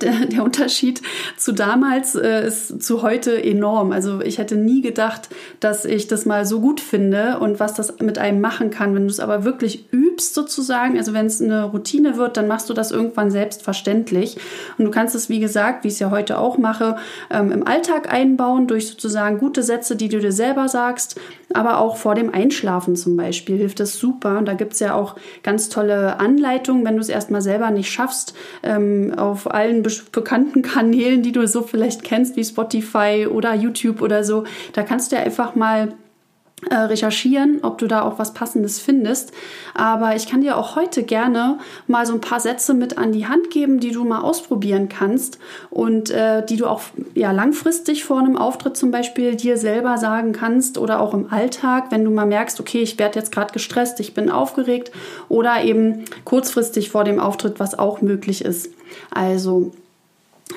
der, 0.00 0.26
der, 0.26 0.42
Unterschied 0.44 1.02
zu 1.36 1.52
damals 1.52 2.14
äh, 2.14 2.46
ist 2.46 2.82
zu 2.82 3.02
heute 3.02 3.42
enorm. 3.42 3.92
Also 3.92 4.20
ich 4.20 4.38
hätte 4.38 4.56
nie 4.56 4.80
gedacht, 4.80 5.28
dass 5.60 5.84
ich 5.84 6.06
das 6.06 6.26
mal 6.26 6.44
so 6.44 6.60
gut 6.60 6.80
finde 6.80 7.38
und 7.38 7.60
was 7.60 7.74
das 7.74 8.00
mit 8.00 8.18
einem 8.18 8.40
machen 8.40 8.70
kann. 8.70 8.94
Wenn 8.94 9.04
du 9.04 9.10
es 9.10 9.20
aber 9.20 9.44
wirklich 9.44 9.92
übst 9.92 10.34
sozusagen, 10.34 10.96
also 10.98 11.12
wenn 11.12 11.26
es 11.26 11.40
eine 11.40 11.64
Routine 11.64 12.16
wird, 12.16 12.36
dann 12.36 12.48
machst 12.48 12.68
du 12.68 12.74
das 12.74 12.90
irgendwann 12.90 13.30
selbstverständlich. 13.30 14.36
Und 14.78 14.84
du 14.84 14.90
kannst 14.90 15.14
es, 15.14 15.28
wie 15.28 15.40
gesagt, 15.40 15.84
wie 15.84 15.88
ich 15.88 15.94
es 15.94 16.00
ja 16.00 16.10
heute 16.10 16.38
auch 16.38 16.58
mache, 16.58 16.96
ähm, 17.30 17.52
im 17.52 17.66
Alltag 17.66 18.12
einbauen 18.12 18.66
durch 18.66 18.88
sozusagen 18.88 19.38
gute 19.38 19.62
Sätze, 19.62 19.96
die 19.96 20.08
du 20.08 20.18
dir 20.18 20.32
selber 20.32 20.68
sagst, 20.68 21.20
aber 21.52 21.78
auch 21.78 21.96
vor 21.96 22.14
dem 22.14 22.32
Einschlafen 22.32 22.96
zum 22.96 23.16
Beispiel 23.16 23.56
hilft 23.56 23.80
das 23.80 23.94
super. 23.98 24.38
Und 24.38 24.46
da 24.46 24.54
gibt 24.54 24.72
es 24.72 24.80
ja 24.80 24.94
auch 24.94 25.16
ganz 25.42 25.68
tolle 25.68 26.18
Anleitungen, 26.18 26.84
wenn 26.84 26.96
du 26.96 27.00
es 27.00 27.08
erstmal 27.08 27.42
selber 27.42 27.70
nicht 27.70 27.90
schaffst, 27.90 28.34
ähm, 28.62 29.14
auf 29.16 29.52
allen 29.52 29.73
bekannten 29.82 30.62
Kanälen, 30.62 31.22
die 31.22 31.32
du 31.32 31.46
so 31.46 31.62
vielleicht 31.62 32.04
kennst, 32.04 32.36
wie 32.36 32.44
Spotify 32.44 33.26
oder 33.30 33.54
YouTube 33.54 34.02
oder 34.02 34.24
so. 34.24 34.44
Da 34.72 34.82
kannst 34.82 35.12
du 35.12 35.16
ja 35.16 35.22
einfach 35.22 35.54
mal 35.54 35.94
recherchieren, 36.72 37.60
ob 37.62 37.78
du 37.78 37.86
da 37.86 38.02
auch 38.02 38.18
was 38.18 38.34
Passendes 38.34 38.80
findest. 38.80 39.32
Aber 39.74 40.16
ich 40.16 40.28
kann 40.28 40.40
dir 40.40 40.56
auch 40.56 40.76
heute 40.76 41.02
gerne 41.02 41.58
mal 41.86 42.06
so 42.06 42.14
ein 42.14 42.20
paar 42.20 42.40
Sätze 42.40 42.74
mit 42.74 42.98
an 42.98 43.12
die 43.12 43.26
Hand 43.26 43.50
geben, 43.50 43.80
die 43.80 43.92
du 43.92 44.04
mal 44.04 44.20
ausprobieren 44.20 44.88
kannst 44.88 45.38
und 45.70 46.10
äh, 46.10 46.44
die 46.44 46.56
du 46.56 46.66
auch 46.66 46.82
ja, 47.14 47.32
langfristig 47.32 48.04
vor 48.04 48.18
einem 48.18 48.36
Auftritt 48.36 48.76
zum 48.76 48.90
Beispiel 48.90 49.36
dir 49.36 49.56
selber 49.56 49.98
sagen 49.98 50.32
kannst 50.32 50.78
oder 50.78 51.00
auch 51.00 51.14
im 51.14 51.32
Alltag, 51.32 51.86
wenn 51.90 52.04
du 52.04 52.10
mal 52.10 52.26
merkst, 52.26 52.60
okay, 52.60 52.82
ich 52.82 52.98
werde 52.98 53.18
jetzt 53.18 53.32
gerade 53.32 53.52
gestresst, 53.52 54.00
ich 54.00 54.14
bin 54.14 54.30
aufgeregt 54.30 54.92
oder 55.28 55.62
eben 55.62 56.04
kurzfristig 56.24 56.90
vor 56.90 57.04
dem 57.04 57.20
Auftritt, 57.20 57.60
was 57.60 57.78
auch 57.78 58.00
möglich 58.00 58.44
ist. 58.44 58.70
Also 59.10 59.72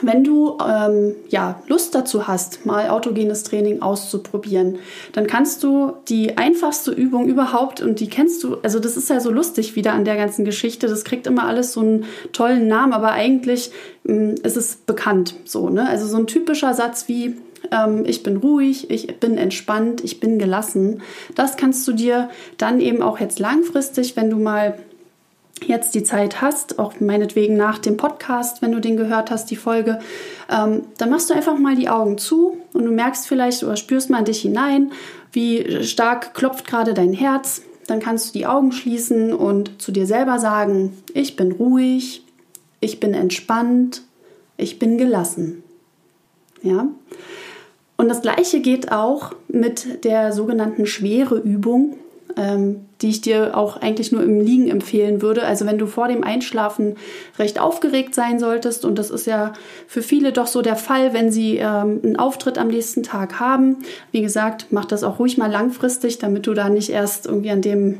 wenn 0.02 0.24
du 0.24 0.58
ähm, 0.60 1.16
ja, 1.30 1.62
Lust 1.68 1.96
dazu 1.96 2.28
hast, 2.28 2.66
mal 2.66 2.90
autogenes 2.90 3.44
Training 3.44 3.82
auszuprobieren, 3.82 4.80
dann 5.14 5.28
kannst 5.28 5.64
du 5.64 5.94
die 6.10 6.38
einfachste 6.38 6.92
Übung 6.92 7.28
überhaupt, 7.28 7.82
und 7.82 8.00
die 8.00 8.10
kennst 8.10 8.44
du, 8.44 8.58
also 8.64 8.80
das 8.80 8.98
ist 8.98 9.10
ja 9.10 9.20
so 9.20 9.32
lustig 9.32 9.76
wieder 9.76 9.94
an 9.94 10.06
der 10.06 10.18
ganzen 10.18 10.46
Geschichte, 10.46 10.88
das 10.88 11.04
kriegt 11.04 11.26
immer 11.26 11.46
alles 11.46 11.74
so 11.74 11.80
einen 11.80 12.06
tollen 12.34 12.68
Namen, 12.68 12.94
aber 12.94 13.12
eigentlich 13.12 13.72
ähm, 14.06 14.36
ist 14.44 14.58
es 14.58 14.76
bekannt 14.76 15.36
so. 15.46 15.70
Ne? 15.70 15.88
Also 15.88 16.06
so 16.06 16.18
ein 16.18 16.28
typischer 16.28 16.74
Satz 16.74 17.08
wie, 17.08 17.38
ähm, 17.72 18.04
ich 18.06 18.24
bin 18.24 18.38
ruhig, 18.38 18.92
ich 18.92 19.20
bin 19.20 19.38
entspannt, 19.38 20.04
ich 20.04 20.20
bin 20.20 20.38
gelassen, 20.38 21.02
das 21.34 21.56
kannst 21.56 21.88
du 21.88 21.94
dir 21.94 22.30
dann 22.58 22.82
eben 22.82 23.02
auch 23.02 23.20
jetzt 23.20 23.40
langfristig, 23.40 24.18
wenn 24.18 24.30
du 24.30 24.38
mal 24.38 24.78
jetzt 25.66 25.96
die 25.96 26.04
Zeit 26.04 26.42
hast, 26.42 26.80
auch 26.80 27.00
meinetwegen 27.00 27.58
nach 27.58 27.80
dem 27.80 27.98
Podcast, 27.98 28.62
wenn 28.62 28.72
du 28.72 28.80
den 28.80 28.98
gehört 28.98 29.32
hast, 29.32 29.50
die 29.50 29.56
Folge, 29.56 30.00
ähm, 30.50 30.84
dann 30.98 31.10
machst 31.10 31.30
du 31.30 31.34
einfach 31.34 31.58
mal 31.58 31.76
die 31.76 31.90
Augen 31.90 32.18
zu 32.18 32.58
und 32.74 32.86
du 32.86 32.92
merkst 32.92 33.28
vielleicht 33.28 33.64
oder 33.64 33.76
spürst 33.76 34.10
mal 34.10 34.20
in 34.20 34.26
dich 34.26 34.42
hinein, 34.42 34.92
wie 35.32 35.84
stark 35.84 36.34
klopft 36.34 36.68
gerade 36.68 36.94
dein 36.94 37.14
Herz. 37.14 37.62
Dann 37.88 38.00
kannst 38.00 38.30
du 38.30 38.40
die 38.40 38.46
Augen 38.46 38.72
schließen 38.72 39.34
und 39.34 39.82
zu 39.82 39.92
dir 39.92 40.06
selber 40.06 40.40
sagen, 40.40 40.98
ich 41.14 41.36
bin 41.36 41.54
ruhig, 41.54 42.24
ich 42.80 43.00
bin 43.00 43.14
entspannt, 43.14 44.04
ich 44.58 44.80
bin 44.80 44.98
gelassen. 44.98 45.64
Ja? 46.62 46.88
Und 47.98 48.10
das 48.10 48.22
gleiche 48.22 48.62
geht 48.62 48.92
auch 48.92 49.34
mit 49.48 50.04
der 50.04 50.32
sogenannten 50.32 50.86
schwere 50.86 51.38
Übung, 51.38 51.98
ähm, 52.36 52.82
die 53.02 53.10
ich 53.10 53.22
dir 53.22 53.58
auch 53.58 53.78
eigentlich 53.78 54.12
nur 54.12 54.24
im 54.24 54.40
Liegen 54.40 54.70
empfehlen 54.70 55.22
würde. 55.22 55.44
Also 55.44 55.66
wenn 55.66 55.78
du 55.78 55.88
vor 55.88 56.08
dem 56.08 56.24
Einschlafen 56.24 56.96
recht 57.40 57.60
aufgeregt 57.60 58.16
sein 58.16 58.40
solltest, 58.40 58.86
und 58.86 58.98
das 58.98 59.10
ist 59.10 59.28
ja 59.28 59.54
für 59.88 60.02
viele 60.02 60.32
doch 60.32 60.48
so 60.48 60.62
der 60.62 60.76
Fall, 60.76 61.14
wenn 61.14 61.32
sie 61.32 61.58
ähm, 61.58 62.02
einen 62.04 62.16
Auftritt 62.18 62.58
am 62.58 62.68
nächsten 62.68 63.04
Tag 63.04 63.40
haben. 63.40 63.78
Wie 64.12 64.22
gesagt, 64.22 64.68
mach 64.72 64.86
das 64.86 65.04
auch 65.04 65.20
ruhig 65.20 65.38
mal 65.38 65.52
langfristig, 65.52 66.20
damit 66.20 66.48
du 66.48 66.54
da 66.54 66.70
nicht 66.70 66.90
erst 66.90 67.26
irgendwie 67.26 67.52
an 67.52 67.62
dem 67.62 68.00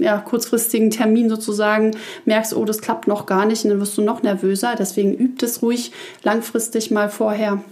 ja, 0.00 0.18
kurzfristigen 0.18 0.90
Termin 0.90 1.28
sozusagen 1.28 1.92
merkst, 2.24 2.56
oh, 2.56 2.64
das 2.64 2.80
klappt 2.80 3.06
noch 3.06 3.26
gar 3.26 3.46
nicht 3.46 3.64
und 3.64 3.70
dann 3.70 3.80
wirst 3.80 3.96
du 3.96 4.02
noch 4.02 4.22
nervöser. 4.22 4.74
Deswegen 4.78 5.14
übt 5.14 5.44
es 5.44 5.62
ruhig 5.62 5.92
langfristig 6.22 6.90
mal 6.90 7.08
vorher. 7.08 7.62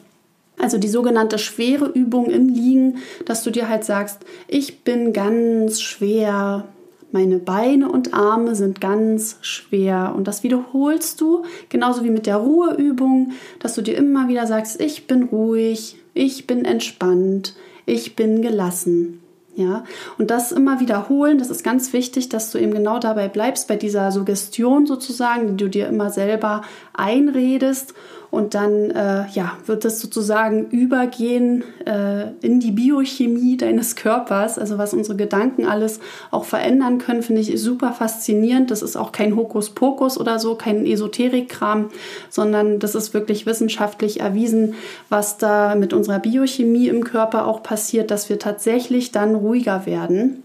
Also 0.61 0.79
die 0.79 0.88
sogenannte 0.88 1.38
schwere 1.38 1.87
Übung 1.87 2.26
im 2.26 2.49
Liegen, 2.49 2.99
dass 3.25 3.43
du 3.43 3.50
dir 3.50 3.69
halt 3.69 3.85
sagst, 3.85 4.19
ich 4.47 4.85
bin 4.85 5.12
ganz 5.12 5.81
schwer, 5.81 6.67
meine 7.12 7.38
Beine 7.38 7.90
und 7.90 8.14
Arme 8.14 8.55
sind 8.55 8.81
ganz 8.81 9.38
schwer. 9.40 10.12
Und 10.17 10.29
das 10.29 10.43
wiederholst 10.43 11.21
du, 11.21 11.45
genauso 11.69 12.05
wie 12.05 12.11
mit 12.11 12.26
der 12.26 12.37
Ruheübung, 12.37 13.33
dass 13.59 13.75
du 13.75 13.83
dir 13.83 13.97
immer 13.97 14.29
wieder 14.29 14.47
sagst, 14.47 14.81
ich 14.81 15.07
bin 15.07 15.25
ruhig, 15.25 15.97
ich 16.14 16.47
bin 16.47 16.64
entspannt, 16.64 17.55
ich 17.87 18.14
bin 18.14 18.43
gelassen. 18.43 19.21
Ja, 19.57 19.85
und 20.17 20.31
das 20.31 20.52
immer 20.52 20.81
wiederholen, 20.81 21.38
das 21.38 21.50
ist 21.50 21.64
ganz 21.64 21.93
wichtig, 21.93 22.29
dass 22.29 22.52
du 22.52 22.59
eben 22.59 22.73
genau 22.73 23.00
dabei 23.00 23.29
bleibst, 23.29 23.67
bei 23.67 23.76
dieser 23.76 24.12
Suggestion 24.12 24.87
sozusagen, 24.87 25.49
die 25.49 25.64
du 25.64 25.69
dir 25.69 25.88
immer 25.88 26.11
selber 26.11 26.62
einredest 26.95 27.95
und 28.30 28.54
dann 28.54 28.90
äh, 28.90 29.26
ja, 29.32 29.56
wird 29.66 29.84
das 29.84 30.00
sozusagen 30.00 30.66
übergehen 30.70 31.64
äh, 31.84 32.28
in 32.40 32.60
die 32.60 32.70
Biochemie 32.70 33.56
deines 33.56 33.96
Körpers. 33.96 34.58
Also 34.58 34.78
was 34.78 34.94
unsere 34.94 35.16
Gedanken 35.16 35.66
alles 35.66 36.00
auch 36.30 36.44
verändern 36.44 36.99
können, 36.99 37.22
finde 37.22 37.40
ich 37.40 37.60
super 37.60 37.92
faszinierend. 37.92 38.70
Das 38.70 38.82
ist 38.82 38.96
auch 38.96 39.12
kein 39.12 39.34
Hokuspokus 39.34 40.18
oder 40.18 40.38
so, 40.38 40.54
kein 40.54 40.87
Esoterikkram, 40.87 41.90
sondern 42.28 42.78
das 42.78 42.94
ist 42.94 43.14
wirklich 43.14 43.46
wissenschaftlich 43.46 44.20
erwiesen, 44.20 44.75
was 45.08 45.38
da 45.38 45.75
mit 45.75 45.92
unserer 45.92 46.20
Biochemie 46.20 46.88
im 46.88 47.04
Körper 47.04 47.46
auch 47.46 47.62
passiert, 47.62 48.10
dass 48.10 48.28
wir 48.28 48.38
tatsächlich 48.38 49.10
dann 49.10 49.34
ruhiger 49.34 49.87
werden. 49.87 50.44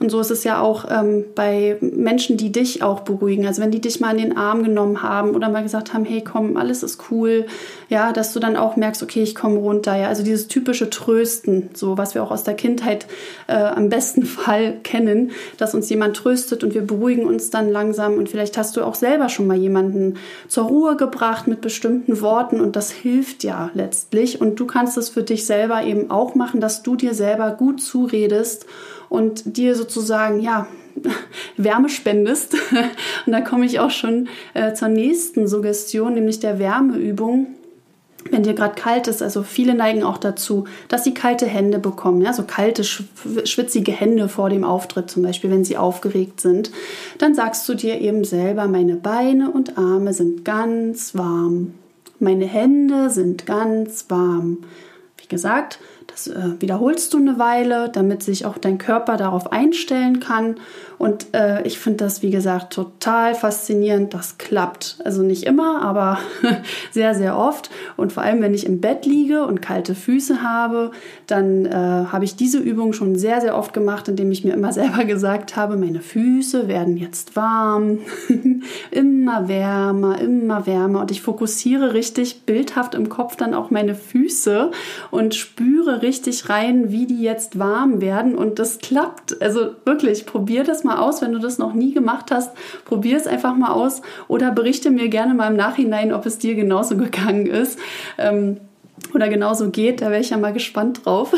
Und 0.00 0.08
so 0.08 0.18
ist 0.18 0.30
es 0.30 0.44
ja 0.44 0.62
auch 0.62 0.86
ähm, 0.90 1.26
bei 1.34 1.76
Menschen, 1.82 2.38
die 2.38 2.50
dich 2.50 2.82
auch 2.82 3.00
beruhigen. 3.00 3.46
Also 3.46 3.60
wenn 3.60 3.70
die 3.70 3.82
dich 3.82 4.00
mal 4.00 4.12
in 4.12 4.30
den 4.30 4.36
Arm 4.36 4.62
genommen 4.64 5.02
haben 5.02 5.34
oder 5.34 5.50
mal 5.50 5.62
gesagt 5.62 5.92
haben, 5.92 6.06
hey 6.06 6.24
komm, 6.24 6.56
alles 6.56 6.82
ist 6.82 7.10
cool, 7.10 7.44
ja, 7.90 8.10
dass 8.10 8.32
du 8.32 8.40
dann 8.40 8.56
auch 8.56 8.76
merkst, 8.76 9.02
okay, 9.02 9.22
ich 9.22 9.34
komme 9.34 9.58
runter. 9.58 9.94
Ja, 9.96 10.08
also 10.08 10.22
dieses 10.22 10.48
typische 10.48 10.88
Trösten, 10.88 11.68
so 11.74 11.98
was 11.98 12.14
wir 12.14 12.22
auch 12.22 12.30
aus 12.30 12.44
der 12.44 12.54
Kindheit 12.54 13.06
äh, 13.46 13.52
am 13.52 13.90
besten 13.90 14.22
Fall 14.24 14.78
kennen, 14.82 15.32
dass 15.58 15.74
uns 15.74 15.90
jemand 15.90 16.16
tröstet 16.16 16.64
und 16.64 16.72
wir 16.72 16.86
beruhigen 16.86 17.26
uns 17.26 17.50
dann 17.50 17.68
langsam. 17.70 18.14
Und 18.14 18.30
vielleicht 18.30 18.56
hast 18.56 18.78
du 18.78 18.84
auch 18.84 18.94
selber 18.94 19.28
schon 19.28 19.46
mal 19.46 19.58
jemanden 19.58 20.14
zur 20.48 20.64
Ruhe 20.64 20.96
gebracht 20.96 21.46
mit 21.46 21.60
bestimmten 21.60 22.22
Worten 22.22 22.62
und 22.62 22.74
das 22.74 22.90
hilft 22.90 23.44
ja 23.44 23.70
letztlich. 23.74 24.40
Und 24.40 24.58
du 24.58 24.64
kannst 24.64 24.96
es 24.96 25.10
für 25.10 25.22
dich 25.22 25.44
selber 25.44 25.82
eben 25.82 26.10
auch 26.10 26.34
machen, 26.34 26.62
dass 26.62 26.82
du 26.82 26.96
dir 26.96 27.12
selber 27.12 27.50
gut 27.50 27.82
zuredest 27.82 28.64
und 29.10 29.56
dir 29.58 29.74
sozusagen, 29.74 30.40
ja, 30.40 30.66
Wärme 31.58 31.90
spendest. 31.90 32.54
Und 33.26 33.32
da 33.32 33.40
komme 33.42 33.66
ich 33.66 33.80
auch 33.80 33.90
schon 33.90 34.28
äh, 34.54 34.72
zur 34.72 34.88
nächsten 34.88 35.46
Suggestion, 35.46 36.14
nämlich 36.14 36.40
der 36.40 36.58
Wärmeübung. 36.58 37.48
Wenn 38.30 38.42
dir 38.42 38.52
gerade 38.52 38.74
kalt 38.74 39.08
ist, 39.08 39.22
also 39.22 39.42
viele 39.42 39.74
neigen 39.74 40.02
auch 40.02 40.18
dazu, 40.18 40.64
dass 40.88 41.04
sie 41.04 41.14
kalte 41.14 41.46
Hände 41.46 41.78
bekommen, 41.78 42.20
ja, 42.20 42.34
so 42.34 42.42
kalte, 42.42 42.84
schwitzige 42.84 43.92
Hände 43.92 44.28
vor 44.28 44.50
dem 44.50 44.62
Auftritt 44.62 45.10
zum 45.10 45.22
Beispiel, 45.22 45.50
wenn 45.50 45.64
sie 45.64 45.78
aufgeregt 45.78 46.38
sind, 46.38 46.70
dann 47.16 47.34
sagst 47.34 47.66
du 47.66 47.72
dir 47.72 47.98
eben 47.98 48.24
selber, 48.24 48.68
meine 48.68 48.96
Beine 48.96 49.50
und 49.50 49.78
Arme 49.78 50.12
sind 50.12 50.44
ganz 50.44 51.14
warm, 51.14 51.72
meine 52.18 52.44
Hände 52.44 53.08
sind 53.08 53.46
ganz 53.46 54.04
warm. 54.10 54.58
Wie 55.16 55.28
gesagt, 55.28 55.78
das 56.10 56.26
äh, 56.26 56.60
wiederholst 56.60 57.14
du 57.14 57.18
eine 57.18 57.38
Weile, 57.38 57.88
damit 57.88 58.22
sich 58.22 58.44
auch 58.44 58.58
dein 58.58 58.78
Körper 58.78 59.16
darauf 59.16 59.52
einstellen 59.52 60.20
kann. 60.20 60.56
Und 61.00 61.28
äh, 61.32 61.62
ich 61.66 61.78
finde 61.78 62.04
das, 62.04 62.20
wie 62.20 62.30
gesagt, 62.30 62.74
total 62.74 63.34
faszinierend. 63.34 64.12
Das 64.12 64.36
klappt. 64.36 64.98
Also 65.02 65.22
nicht 65.22 65.44
immer, 65.44 65.80
aber 65.80 66.18
sehr, 66.90 67.14
sehr 67.14 67.38
oft. 67.38 67.70
Und 67.96 68.12
vor 68.12 68.22
allem, 68.22 68.42
wenn 68.42 68.52
ich 68.52 68.66
im 68.66 68.82
Bett 68.82 69.06
liege 69.06 69.46
und 69.46 69.62
kalte 69.62 69.94
Füße 69.94 70.42
habe, 70.42 70.90
dann 71.26 71.64
äh, 71.64 71.72
habe 71.72 72.26
ich 72.26 72.36
diese 72.36 72.58
Übung 72.58 72.92
schon 72.92 73.16
sehr, 73.16 73.40
sehr 73.40 73.56
oft 73.56 73.72
gemacht, 73.72 74.08
indem 74.08 74.30
ich 74.30 74.44
mir 74.44 74.52
immer 74.52 74.72
selber 74.74 75.06
gesagt 75.06 75.56
habe, 75.56 75.78
meine 75.78 76.00
Füße 76.00 76.68
werden 76.68 76.98
jetzt 76.98 77.34
warm, 77.34 78.00
immer 78.90 79.48
wärmer, 79.48 80.20
immer 80.20 80.66
wärmer. 80.66 81.00
Und 81.00 81.10
ich 81.10 81.22
fokussiere 81.22 81.94
richtig 81.94 82.42
bildhaft 82.42 82.94
im 82.94 83.08
Kopf 83.08 83.36
dann 83.36 83.54
auch 83.54 83.70
meine 83.70 83.94
Füße 83.94 84.70
und 85.10 85.34
spüre 85.34 86.02
richtig 86.02 86.50
rein, 86.50 86.92
wie 86.92 87.06
die 87.06 87.22
jetzt 87.22 87.58
warm 87.58 88.02
werden. 88.02 88.34
Und 88.34 88.58
das 88.58 88.80
klappt. 88.80 89.40
Also 89.40 89.70
wirklich, 89.86 90.26
probier 90.26 90.62
das 90.62 90.84
mal 90.84 90.89
mal 90.90 90.98
aus, 90.98 91.22
wenn 91.22 91.32
du 91.32 91.38
das 91.38 91.58
noch 91.58 91.72
nie 91.72 91.92
gemacht 91.92 92.30
hast. 92.30 92.52
Probier 92.84 93.16
es 93.16 93.26
einfach 93.26 93.54
mal 93.54 93.72
aus 93.72 94.02
oder 94.28 94.50
berichte 94.50 94.90
mir 94.90 95.08
gerne 95.08 95.34
mal 95.34 95.50
im 95.50 95.56
Nachhinein, 95.56 96.12
ob 96.12 96.26
es 96.26 96.38
dir 96.38 96.54
genauso 96.54 96.96
gegangen 96.96 97.46
ist. 97.46 97.78
Ähm, 98.18 98.58
oder 99.14 99.28
genauso 99.28 99.70
geht, 99.70 100.02
da 100.02 100.10
wäre 100.10 100.20
ich 100.20 100.30
ja 100.30 100.36
mal 100.36 100.52
gespannt 100.52 101.04
drauf. 101.04 101.32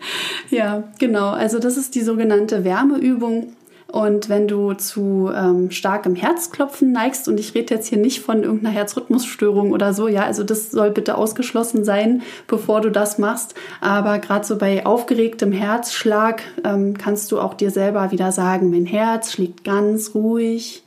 ja, 0.50 0.84
genau. 0.98 1.30
Also 1.30 1.58
das 1.58 1.76
ist 1.76 1.94
die 1.94 2.02
sogenannte 2.02 2.64
Wärmeübung. 2.64 3.52
Und 3.92 4.28
wenn 4.28 4.46
du 4.46 4.74
zu 4.74 5.30
ähm, 5.34 5.70
starkem 5.70 6.14
Herzklopfen 6.14 6.92
neigst, 6.92 7.26
und 7.28 7.40
ich 7.40 7.54
rede 7.54 7.74
jetzt 7.74 7.88
hier 7.88 7.98
nicht 7.98 8.20
von 8.20 8.42
irgendeiner 8.42 8.74
Herzrhythmusstörung 8.74 9.72
oder 9.72 9.92
so, 9.94 10.06
ja, 10.06 10.24
also 10.24 10.44
das 10.44 10.70
soll 10.70 10.90
bitte 10.90 11.16
ausgeschlossen 11.16 11.84
sein, 11.84 12.22
bevor 12.46 12.80
du 12.80 12.90
das 12.90 13.18
machst. 13.18 13.54
Aber 13.80 14.18
gerade 14.18 14.46
so 14.46 14.56
bei 14.56 14.86
aufgeregtem 14.86 15.52
Herzschlag 15.52 16.42
ähm, 16.64 16.96
kannst 16.96 17.32
du 17.32 17.40
auch 17.40 17.54
dir 17.54 17.70
selber 17.70 18.12
wieder 18.12 18.32
sagen, 18.32 18.70
mein 18.70 18.86
Herz 18.86 19.32
schlägt 19.32 19.64
ganz 19.64 20.14
ruhig, 20.14 20.84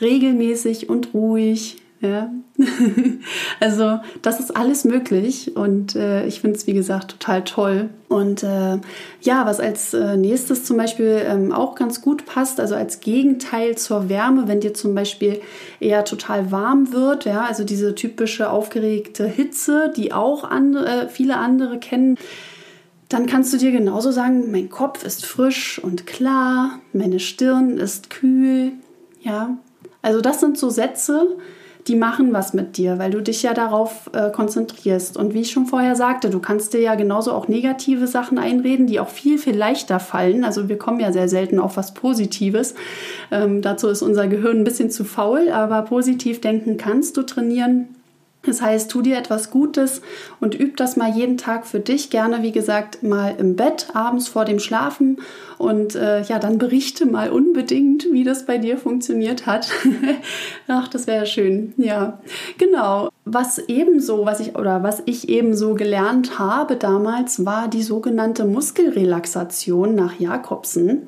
regelmäßig 0.00 0.88
und 0.88 1.12
ruhig. 1.12 1.83
Ja. 2.04 2.30
also 3.60 3.98
das 4.20 4.38
ist 4.38 4.54
alles 4.54 4.84
möglich 4.84 5.56
und 5.56 5.96
äh, 5.96 6.26
ich 6.26 6.42
finde 6.42 6.56
es 6.58 6.66
wie 6.66 6.74
gesagt 6.74 7.12
total 7.12 7.44
toll. 7.44 7.88
Und 8.08 8.42
äh, 8.42 8.78
ja, 9.22 9.46
was 9.46 9.58
als 9.58 9.94
äh, 9.94 10.18
nächstes 10.18 10.64
zum 10.64 10.76
Beispiel 10.76 11.22
ähm, 11.26 11.50
auch 11.50 11.74
ganz 11.74 12.02
gut 12.02 12.26
passt, 12.26 12.60
also 12.60 12.74
als 12.74 13.00
Gegenteil 13.00 13.78
zur 13.78 14.10
Wärme, 14.10 14.46
wenn 14.48 14.60
dir 14.60 14.74
zum 14.74 14.94
Beispiel 14.94 15.40
eher 15.80 16.04
total 16.04 16.52
warm 16.52 16.92
wird, 16.92 17.24
ja, 17.24 17.44
also 17.44 17.64
diese 17.64 17.94
typische 17.94 18.50
aufgeregte 18.50 19.26
Hitze, 19.26 19.90
die 19.96 20.12
auch 20.12 20.44
andere, 20.44 21.04
äh, 21.04 21.08
viele 21.08 21.38
andere 21.38 21.78
kennen 21.78 22.18
dann 23.10 23.26
kannst 23.26 23.52
du 23.52 23.58
dir 23.58 23.70
genauso 23.70 24.10
sagen, 24.10 24.50
mein 24.50 24.70
Kopf 24.70 25.04
ist 25.04 25.24
frisch 25.24 25.78
und 25.78 26.04
klar, 26.06 26.80
meine 26.92 27.20
Stirn 27.20 27.78
ist 27.78 28.10
kühl, 28.10 28.72
ja. 29.20 29.56
Also 30.02 30.20
das 30.20 30.40
sind 30.40 30.58
so 30.58 30.68
Sätze, 30.68 31.36
die 31.86 31.96
machen 31.96 32.32
was 32.32 32.54
mit 32.54 32.78
dir, 32.78 32.98
weil 32.98 33.10
du 33.10 33.20
dich 33.20 33.42
ja 33.42 33.52
darauf 33.52 34.10
äh, 34.12 34.30
konzentrierst. 34.30 35.16
Und 35.16 35.34
wie 35.34 35.42
ich 35.42 35.50
schon 35.50 35.66
vorher 35.66 35.96
sagte, 35.96 36.30
du 36.30 36.38
kannst 36.38 36.72
dir 36.72 36.80
ja 36.80 36.94
genauso 36.94 37.32
auch 37.32 37.46
negative 37.46 38.06
Sachen 38.06 38.38
einreden, 38.38 38.86
die 38.86 39.00
auch 39.00 39.08
viel, 39.08 39.38
viel 39.38 39.56
leichter 39.56 40.00
fallen. 40.00 40.44
Also 40.44 40.68
wir 40.68 40.78
kommen 40.78 41.00
ja 41.00 41.12
sehr 41.12 41.28
selten 41.28 41.58
auf 41.58 41.76
was 41.76 41.92
Positives. 41.92 42.74
Ähm, 43.30 43.60
dazu 43.60 43.88
ist 43.88 44.02
unser 44.02 44.28
Gehirn 44.28 44.58
ein 44.58 44.64
bisschen 44.64 44.90
zu 44.90 45.04
faul, 45.04 45.50
aber 45.50 45.82
positiv 45.82 46.40
denken 46.40 46.78
kannst 46.78 47.16
du 47.16 47.22
trainieren. 47.22 47.88
Das 48.46 48.60
heißt, 48.60 48.90
tu 48.90 49.02
dir 49.02 49.16
etwas 49.16 49.50
Gutes 49.50 50.02
und 50.40 50.58
üb 50.58 50.76
das 50.76 50.96
mal 50.96 51.10
jeden 51.10 51.38
Tag 51.38 51.66
für 51.66 51.80
dich. 51.80 52.10
Gerne, 52.10 52.42
wie 52.42 52.52
gesagt, 52.52 53.02
mal 53.02 53.34
im 53.38 53.56
Bett, 53.56 53.88
abends 53.94 54.28
vor 54.28 54.44
dem 54.44 54.58
Schlafen. 54.58 55.18
Und 55.58 55.94
äh, 55.94 56.22
ja, 56.22 56.38
dann 56.38 56.58
berichte 56.58 57.06
mal 57.06 57.30
unbedingt, 57.30 58.06
wie 58.10 58.24
das 58.24 58.46
bei 58.46 58.58
dir 58.58 58.76
funktioniert 58.78 59.46
hat. 59.46 59.68
Ach, 60.68 60.88
das 60.88 61.06
wäre 61.06 61.26
schön. 61.26 61.72
Ja, 61.76 62.18
genau. 62.58 63.10
Was 63.26 63.58
ebenso, 63.58 64.26
was 64.26 64.40
ich 64.40 64.54
oder 64.54 64.82
was 64.82 65.02
ich 65.06 65.30
ebenso 65.30 65.74
gelernt 65.74 66.38
habe 66.38 66.76
damals, 66.76 67.46
war 67.46 67.68
die 67.68 67.82
sogenannte 67.82 68.44
Muskelrelaxation 68.44 69.94
nach 69.94 70.20
Jakobsen. 70.20 71.04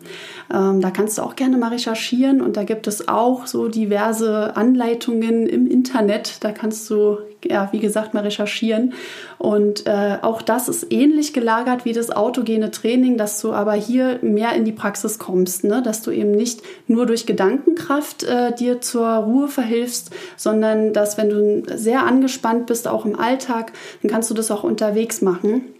Ähm, 0.52 0.80
da 0.80 0.90
kannst 0.90 1.18
du 1.18 1.22
auch 1.22 1.36
gerne 1.36 1.58
mal 1.58 1.68
recherchieren 1.68 2.40
und 2.40 2.56
da 2.56 2.64
gibt 2.64 2.86
es 2.86 3.08
auch 3.08 3.46
so 3.46 3.68
diverse 3.68 4.56
Anleitungen 4.56 5.46
im 5.46 5.66
Internet. 5.66 6.42
Da 6.42 6.52
kannst 6.52 6.88
du 6.88 7.18
ja, 7.50 7.68
wie 7.72 7.78
gesagt, 7.78 8.14
mal 8.14 8.22
recherchieren. 8.22 8.94
Und 9.38 9.86
äh, 9.86 10.18
auch 10.22 10.42
das 10.42 10.68
ist 10.68 10.92
ähnlich 10.92 11.32
gelagert 11.32 11.84
wie 11.84 11.92
das 11.92 12.10
autogene 12.10 12.70
Training, 12.70 13.16
dass 13.16 13.40
du 13.40 13.52
aber 13.52 13.74
hier 13.74 14.18
mehr 14.22 14.54
in 14.54 14.64
die 14.64 14.72
Praxis 14.72 15.18
kommst, 15.18 15.64
ne? 15.64 15.82
dass 15.82 16.02
du 16.02 16.10
eben 16.10 16.32
nicht 16.32 16.62
nur 16.86 17.06
durch 17.06 17.26
Gedankenkraft 17.26 18.24
äh, 18.24 18.54
dir 18.54 18.80
zur 18.80 19.06
Ruhe 19.06 19.48
verhilfst, 19.48 20.10
sondern 20.36 20.92
dass 20.92 21.18
wenn 21.18 21.28
du 21.28 21.62
sehr 21.76 22.04
angespannt 22.04 22.66
bist, 22.66 22.88
auch 22.88 23.04
im 23.04 23.18
Alltag, 23.18 23.72
dann 24.02 24.10
kannst 24.10 24.30
du 24.30 24.34
das 24.34 24.50
auch 24.50 24.64
unterwegs 24.64 25.22
machen. 25.22 25.75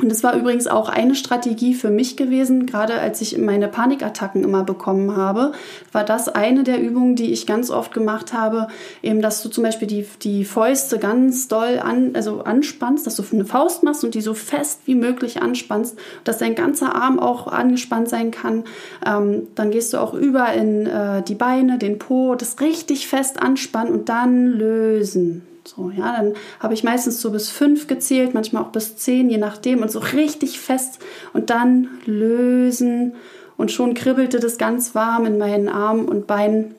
Und 0.00 0.08
das 0.08 0.22
war 0.22 0.34
übrigens 0.34 0.66
auch 0.66 0.88
eine 0.88 1.14
Strategie 1.14 1.74
für 1.74 1.90
mich 1.90 2.16
gewesen, 2.16 2.64
gerade 2.64 2.94
als 2.94 3.20
ich 3.20 3.36
meine 3.36 3.68
Panikattacken 3.68 4.42
immer 4.42 4.64
bekommen 4.64 5.16
habe, 5.16 5.52
war 5.92 6.04
das 6.04 6.28
eine 6.28 6.64
der 6.64 6.80
Übungen, 6.80 7.16
die 7.16 7.32
ich 7.32 7.46
ganz 7.46 7.70
oft 7.70 7.92
gemacht 7.92 8.32
habe, 8.32 8.68
eben, 9.02 9.20
dass 9.20 9.42
du 9.42 9.50
zum 9.50 9.64
Beispiel 9.64 9.88
die, 9.88 10.06
die 10.22 10.44
Fäuste 10.44 10.98
ganz 10.98 11.48
doll 11.48 11.78
an, 11.78 12.12
also 12.14 12.40
anspannst, 12.42 13.06
dass 13.06 13.16
du 13.16 13.24
eine 13.32 13.44
Faust 13.44 13.82
machst 13.82 14.02
und 14.02 14.14
die 14.14 14.22
so 14.22 14.32
fest 14.32 14.80
wie 14.86 14.94
möglich 14.94 15.42
anspannst, 15.42 15.98
dass 16.24 16.38
dein 16.38 16.54
ganzer 16.54 16.94
Arm 16.94 17.18
auch 17.18 17.46
angespannt 17.46 18.08
sein 18.08 18.30
kann. 18.30 18.64
Ähm, 19.06 19.48
dann 19.54 19.70
gehst 19.70 19.92
du 19.92 19.98
auch 19.98 20.14
über 20.14 20.52
in 20.52 20.86
äh, 20.86 21.22
die 21.22 21.34
Beine, 21.34 21.78
den 21.78 21.98
Po, 21.98 22.34
das 22.34 22.60
richtig 22.60 23.06
fest 23.06 23.40
anspannen 23.42 23.92
und 23.92 24.08
dann 24.08 24.46
lösen. 24.46 25.42
So, 25.76 25.90
ja, 25.90 26.16
dann 26.16 26.34
habe 26.58 26.74
ich 26.74 26.82
meistens 26.82 27.20
so 27.20 27.30
bis 27.30 27.48
fünf 27.48 27.86
gezählt, 27.86 28.34
manchmal 28.34 28.64
auch 28.64 28.72
bis 28.72 28.96
zehn, 28.96 29.30
je 29.30 29.38
nachdem, 29.38 29.82
und 29.82 29.90
so 29.90 30.00
richtig 30.00 30.58
fest 30.58 30.98
und 31.32 31.50
dann 31.50 31.88
lösen. 32.06 33.14
Und 33.56 33.70
schon 33.70 33.94
kribbelte 33.94 34.40
das 34.40 34.58
ganz 34.58 34.94
warm 34.94 35.26
in 35.26 35.38
meinen 35.38 35.68
Armen 35.68 36.08
und 36.08 36.26
Beinen. 36.26 36.74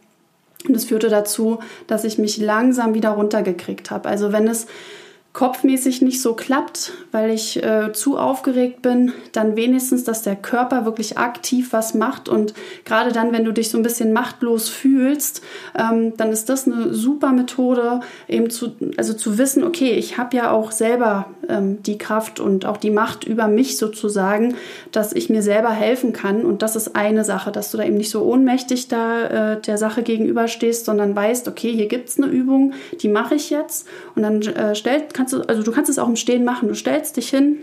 Und 0.68 0.76
es 0.76 0.86
führte 0.86 1.10
dazu, 1.10 1.60
dass 1.88 2.04
ich 2.04 2.18
mich 2.18 2.38
langsam 2.38 2.94
wieder 2.94 3.12
runtergekriegt 3.12 3.92
habe. 3.92 4.10
Also 4.10 4.32
wenn 4.32 4.48
es 4.48 4.68
kopfmäßig 5.34 6.02
nicht 6.02 6.22
so 6.22 6.34
klappt, 6.34 6.92
weil 7.14 7.30
ich 7.30 7.64
äh, 7.64 7.94
zu 7.94 8.18
aufgeregt 8.18 8.82
bin, 8.82 9.14
dann 9.32 9.56
wenigstens, 9.56 10.04
dass 10.04 10.24
der 10.24 10.36
Körper 10.36 10.84
wirklich 10.84 11.18
aktiv 11.18 11.72
was 11.72 11.94
macht. 11.94 12.28
Und 12.28 12.54
gerade 12.84 13.14
dann, 13.14 13.32
wenn 13.32 13.46
du 13.46 13.54
dich 13.54 13.70
so 13.70 13.78
ein 13.78 13.84
bisschen 13.84 14.12
machtlos 14.12 14.68
fühlst, 14.68 15.42
ähm, 15.78 16.18
dann 16.18 16.32
ist 16.32 16.50
das 16.50 16.68
eine 16.68 16.94
super 16.94 17.32
Methode, 17.32 18.02
eben 18.28 18.50
zu, 18.50 18.74
also 18.98 19.14
zu 19.14 19.38
wissen, 19.38 19.64
okay, 19.64 19.92
ich 19.92 20.18
habe 20.18 20.36
ja 20.36 20.52
auch 20.52 20.72
selber 20.72 21.28
ähm, 21.48 21.82
die 21.84 21.98
Kraft 21.98 22.42
und 22.42 22.66
auch 22.66 22.78
die 22.78 22.92
Macht 22.92 23.24
über 23.24 23.48
mich 23.48 23.78
sozusagen, 23.78 24.56
dass 24.92 25.14
ich 25.14 25.30
mir 25.30 25.44
selber 25.44 25.72
helfen 25.72 26.12
kann. 26.12 26.44
Und 26.44 26.62
das 26.62 26.76
ist 26.76 26.98
eine 26.98 27.24
Sache, 27.24 27.54
dass 27.54 27.72
du 27.72 27.78
da 27.78 27.86
eben 27.86 27.98
nicht 27.98 28.12
so 28.12 28.24
ohnmächtig 28.24 28.90
da 28.90 29.54
äh, 29.54 29.62
der 29.62 29.78
Sache 29.78 30.04
gegenüberstehst, 30.04 30.84
sondern 30.84 31.16
weißt, 31.16 31.48
okay, 31.48 31.72
hier 31.72 31.88
gibt's 31.88 32.18
eine 32.18 32.28
Übung, 32.28 32.74
die 33.02 33.08
mache 33.08 33.36
ich 33.36 33.50
jetzt. 33.50 33.88
Und 34.16 34.24
dann 34.24 34.42
äh, 34.42 34.76
stellt 34.76 35.14
kannst 35.22 35.34
du, 35.34 35.42
also 35.42 35.62
du 35.62 35.72
kannst 35.72 35.90
es 35.90 36.00
auch 36.00 36.08
im 36.08 36.16
Stehen 36.16 36.44
machen. 36.44 36.68
Du 36.68 36.74
stellst 36.74 37.16
dich 37.16 37.30
hin 37.30 37.60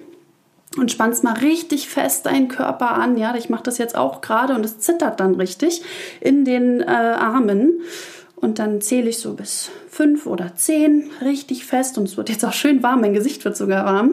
und 0.76 0.92
spannst 0.92 1.24
mal 1.24 1.34
richtig 1.34 1.88
fest 1.88 2.26
deinen 2.26 2.46
Körper 2.46 2.92
an. 2.92 3.16
Ja, 3.16 3.34
ich 3.34 3.50
mache 3.50 3.64
das 3.64 3.78
jetzt 3.78 3.96
auch 3.96 4.20
gerade 4.20 4.54
und 4.54 4.64
es 4.64 4.78
zittert 4.78 5.18
dann 5.18 5.34
richtig 5.34 5.82
in 6.20 6.44
den 6.44 6.80
äh, 6.80 6.84
Armen. 6.84 7.80
Und 8.36 8.60
dann 8.60 8.80
zähle 8.80 9.10
ich 9.10 9.18
so 9.18 9.34
bis 9.34 9.72
fünf 9.88 10.26
oder 10.26 10.54
zehn 10.54 11.10
richtig 11.20 11.66
fest 11.66 11.98
und 11.98 12.04
es 12.04 12.16
wird 12.16 12.30
jetzt 12.30 12.44
auch 12.44 12.52
schön 12.52 12.84
warm. 12.84 13.00
Mein 13.00 13.14
Gesicht 13.14 13.44
wird 13.44 13.56
sogar 13.56 13.84
warm. 13.84 14.12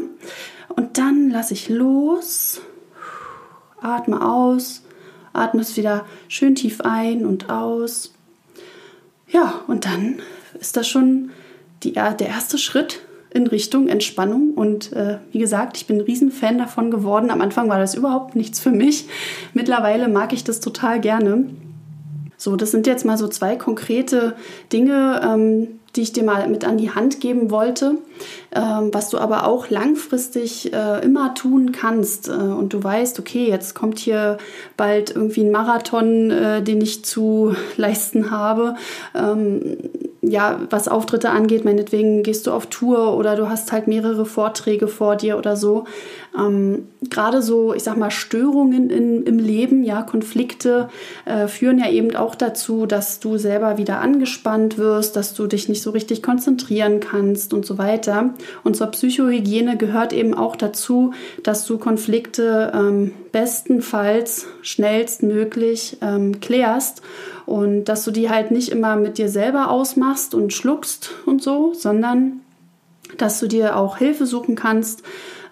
Und 0.69 0.97
dann 0.97 1.29
lasse 1.29 1.53
ich 1.53 1.69
los, 1.69 2.61
atme 3.79 4.25
aus, 4.25 4.81
atme 5.33 5.61
es 5.61 5.77
wieder 5.77 6.05
schön 6.27 6.55
tief 6.55 6.81
ein 6.81 7.27
und 7.27 7.51
aus. 7.51 8.11
Ja, 9.27 9.61
und 9.67 9.85
dann 9.85 10.19
ist 10.59 10.77
das 10.77 10.87
schon 10.87 11.29
die, 11.83 11.91
der 11.91 12.19
erste 12.19 12.57
Schritt 12.57 13.04
in 13.35 13.47
Richtung 13.47 13.87
Entspannung. 13.87 14.53
Und 14.55 14.93
äh, 14.93 15.17
wie 15.31 15.39
gesagt, 15.39 15.77
ich 15.77 15.85
bin 15.85 15.97
ein 15.97 16.01
Riesenfan 16.01 16.57
davon 16.57 16.89
geworden. 16.89 17.29
Am 17.29 17.41
Anfang 17.41 17.69
war 17.69 17.79
das 17.79 17.93
überhaupt 17.93 18.35
nichts 18.35 18.59
für 18.59 18.71
mich. 18.71 19.07
Mittlerweile 19.53 20.07
mag 20.07 20.33
ich 20.33 20.43
das 20.43 20.61
total 20.61 21.01
gerne. 21.01 21.45
So, 22.37 22.55
das 22.55 22.71
sind 22.71 22.87
jetzt 22.87 23.05
mal 23.05 23.17
so 23.17 23.27
zwei 23.27 23.55
konkrete 23.55 24.35
Dinge, 24.71 25.21
ähm, 25.23 25.79
die 25.95 26.01
ich 26.01 26.13
dir 26.13 26.23
mal 26.23 26.47
mit 26.47 26.65
an 26.65 26.77
die 26.77 26.91
Hand 26.91 27.21
geben 27.21 27.51
wollte, 27.51 27.97
ähm, 28.53 28.89
was 28.91 29.09
du 29.09 29.17
aber 29.17 29.47
auch 29.47 29.69
langfristig 29.69 30.73
äh, 30.73 31.03
immer 31.03 31.33
tun 31.33 31.71
kannst. 31.71 32.27
Äh, 32.27 32.31
und 32.31 32.73
du 32.73 32.83
weißt, 32.83 33.19
okay, 33.19 33.47
jetzt 33.47 33.75
kommt 33.75 33.99
hier 33.99 34.37
bald 34.77 35.11
irgendwie 35.15 35.41
ein 35.41 35.51
Marathon, 35.51 36.31
äh, 36.31 36.61
den 36.61 36.81
ich 36.81 37.05
zu 37.05 37.55
leisten 37.77 38.31
habe. 38.31 38.75
Ähm, 39.13 39.77
ja, 40.29 40.59
was 40.69 40.87
Auftritte 40.87 41.29
angeht, 41.29 41.65
meinetwegen 41.65 42.23
gehst 42.23 42.47
du 42.47 42.51
auf 42.51 42.67
Tour 42.67 43.15
oder 43.17 43.35
du 43.35 43.49
hast 43.49 43.71
halt 43.71 43.87
mehrere 43.87 44.25
Vorträge 44.25 44.87
vor 44.87 45.15
dir 45.15 45.37
oder 45.37 45.55
so. 45.55 45.85
Ähm, 46.37 46.87
Gerade 47.09 47.41
so, 47.41 47.73
ich 47.73 47.83
sag 47.83 47.97
mal, 47.97 48.09
Störungen 48.09 48.89
in, 48.89 49.23
im 49.23 49.37
Leben, 49.37 49.83
ja, 49.83 50.01
Konflikte 50.01 50.89
äh, 51.25 51.47
führen 51.47 51.77
ja 51.77 51.89
eben 51.89 52.15
auch 52.15 52.33
dazu, 52.33 52.87
dass 52.87 53.19
du 53.19 53.37
selber 53.37 53.77
wieder 53.77 54.01
angespannt 54.01 54.77
wirst, 54.77 55.15
dass 55.15 55.35
du 55.35 55.45
dich 55.45 55.69
nicht 55.69 55.83
so 55.83 55.91
richtig 55.91 56.23
konzentrieren 56.23 56.99
kannst 56.99 57.53
und 57.53 57.65
so 57.65 57.77
weiter. 57.77 58.33
Und 58.63 58.75
zur 58.75 58.87
Psychohygiene 58.87 59.77
gehört 59.77 60.13
eben 60.13 60.33
auch 60.33 60.55
dazu, 60.55 61.13
dass 61.43 61.65
du 61.65 61.77
Konflikte 61.77 62.71
ähm, 62.73 63.13
bestenfalls 63.31 64.47
schnellstmöglich 64.61 65.97
ähm, 66.01 66.39
klärst 66.39 67.01
und 67.45 67.85
dass 67.85 68.03
du 68.03 68.11
die 68.11 68.29
halt 68.29 68.49
nicht 68.49 68.69
immer 68.69 68.95
mit 68.95 69.19
dir 69.19 69.29
selber 69.29 69.69
ausmachst 69.69 70.33
und 70.33 70.53
schluckst 70.53 71.11
und 71.25 71.43
so, 71.43 71.73
sondern 71.73 72.41
dass 73.17 73.39
du 73.39 73.47
dir 73.47 73.77
auch 73.77 73.97
Hilfe 73.97 74.25
suchen 74.25 74.55
kannst 74.55 75.03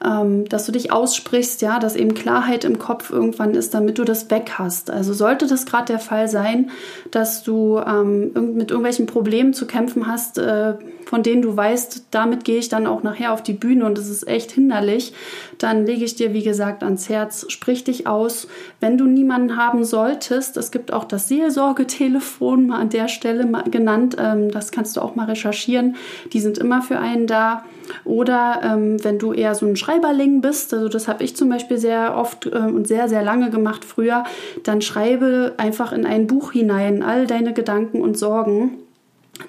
ähm, 0.06 0.46
dass 0.50 0.66
du 0.66 0.72
dich 0.72 0.92
aussprichst, 0.92 1.62
ja, 1.62 1.80
dass 1.80 1.96
eben 1.96 2.14
Klarheit 2.14 2.64
im 2.64 2.80
Kopf 2.80 3.12
irgendwann 3.12 3.54
ist, 3.54 3.74
damit 3.74 3.98
du 3.98 4.04
das 4.04 4.30
weg 4.30 4.54
hast. 4.58 4.92
Also 4.92 5.14
sollte 5.14 5.48
das 5.48 5.66
gerade 5.66 5.86
der 5.86 6.00
Fall 6.00 6.28
sein, 6.28 6.72
dass 7.12 7.44
du 7.44 7.80
ähm, 7.80 8.34
mit 8.56 8.72
irgendwelchen 8.72 9.06
Problemen 9.06 9.54
zu 9.54 9.66
kämpfen 9.66 10.08
hast, 10.08 10.38
äh, 10.38 10.76
von 11.06 11.24
denen 11.24 11.42
du 11.42 11.56
weißt, 11.56 12.08
damit 12.12 12.44
gehe 12.44 12.58
ich 12.58 12.70
dann 12.70 12.88
auch 12.88 13.04
nachher 13.04 13.34
auf 13.34 13.44
die 13.44 13.54
Bühne 13.54 13.86
und 13.86 13.98
es 13.98 14.10
ist 14.10 14.28
echt 14.28 14.52
hinderlich, 14.52 15.14
dann 15.58 15.86
lege 15.86 16.04
ich 16.06 16.16
dir, 16.16 16.34
wie 16.34 16.44
gesagt, 16.44 16.84
ans 16.84 17.10
Herz, 17.10 17.46
sprich 17.50 17.84
dich 17.84 18.08
aus. 18.08 18.48
Wenn 18.80 18.98
du 18.98 19.06
niemanden 19.06 19.58
haben 19.58 19.84
solltest, 19.84 20.58
es 20.58 20.72
gibt 20.72 20.92
auch 20.92 21.04
das 21.04 21.28
Seelsorgetelefon 21.28 22.68
mal 22.68 22.80
an 22.80 22.90
der 22.90 23.08
Stelle 23.08 23.46
genannt, 23.70 24.18
ähm, 24.20 24.52
das 24.52 24.72
kannst 24.72 24.98
du 24.98 25.02
auch 25.02 25.16
mal 25.16 25.26
recherchieren. 25.26 25.96
Die 26.34 26.40
sind 26.40 26.58
immer 26.58 26.82
für 26.82 27.00
einen 27.00 27.28
da. 27.28 27.64
Oder 28.06 28.62
ähm, 28.64 29.04
wenn 29.04 29.20
du 29.20 29.34
eher 29.34 29.56
so 29.56 29.66
ein 29.66 29.76
Schreiberling 29.94 30.42
bist, 30.42 30.74
also 30.74 30.90
das 30.90 31.08
habe 31.08 31.24
ich 31.24 31.36
zum 31.36 31.50
Beispiel 31.50 31.78
sehr 31.78 32.16
oft 32.18 32.46
äh, 32.46 32.50
und 32.50 32.88
sehr, 32.88 33.10
sehr 33.10 33.24
lange 33.24 33.50
gemacht 33.50 33.86
früher, 33.86 34.24
dann 34.64 34.82
schreibe 34.82 35.54
einfach 35.58 35.92
in 35.92 36.06
ein 36.06 36.28
Buch 36.28 36.52
hinein 36.52 37.04
all 37.04 37.28
deine 37.28 37.54
Gedanken 37.54 38.02
und 38.02 38.18
Sorgen. 38.18 38.78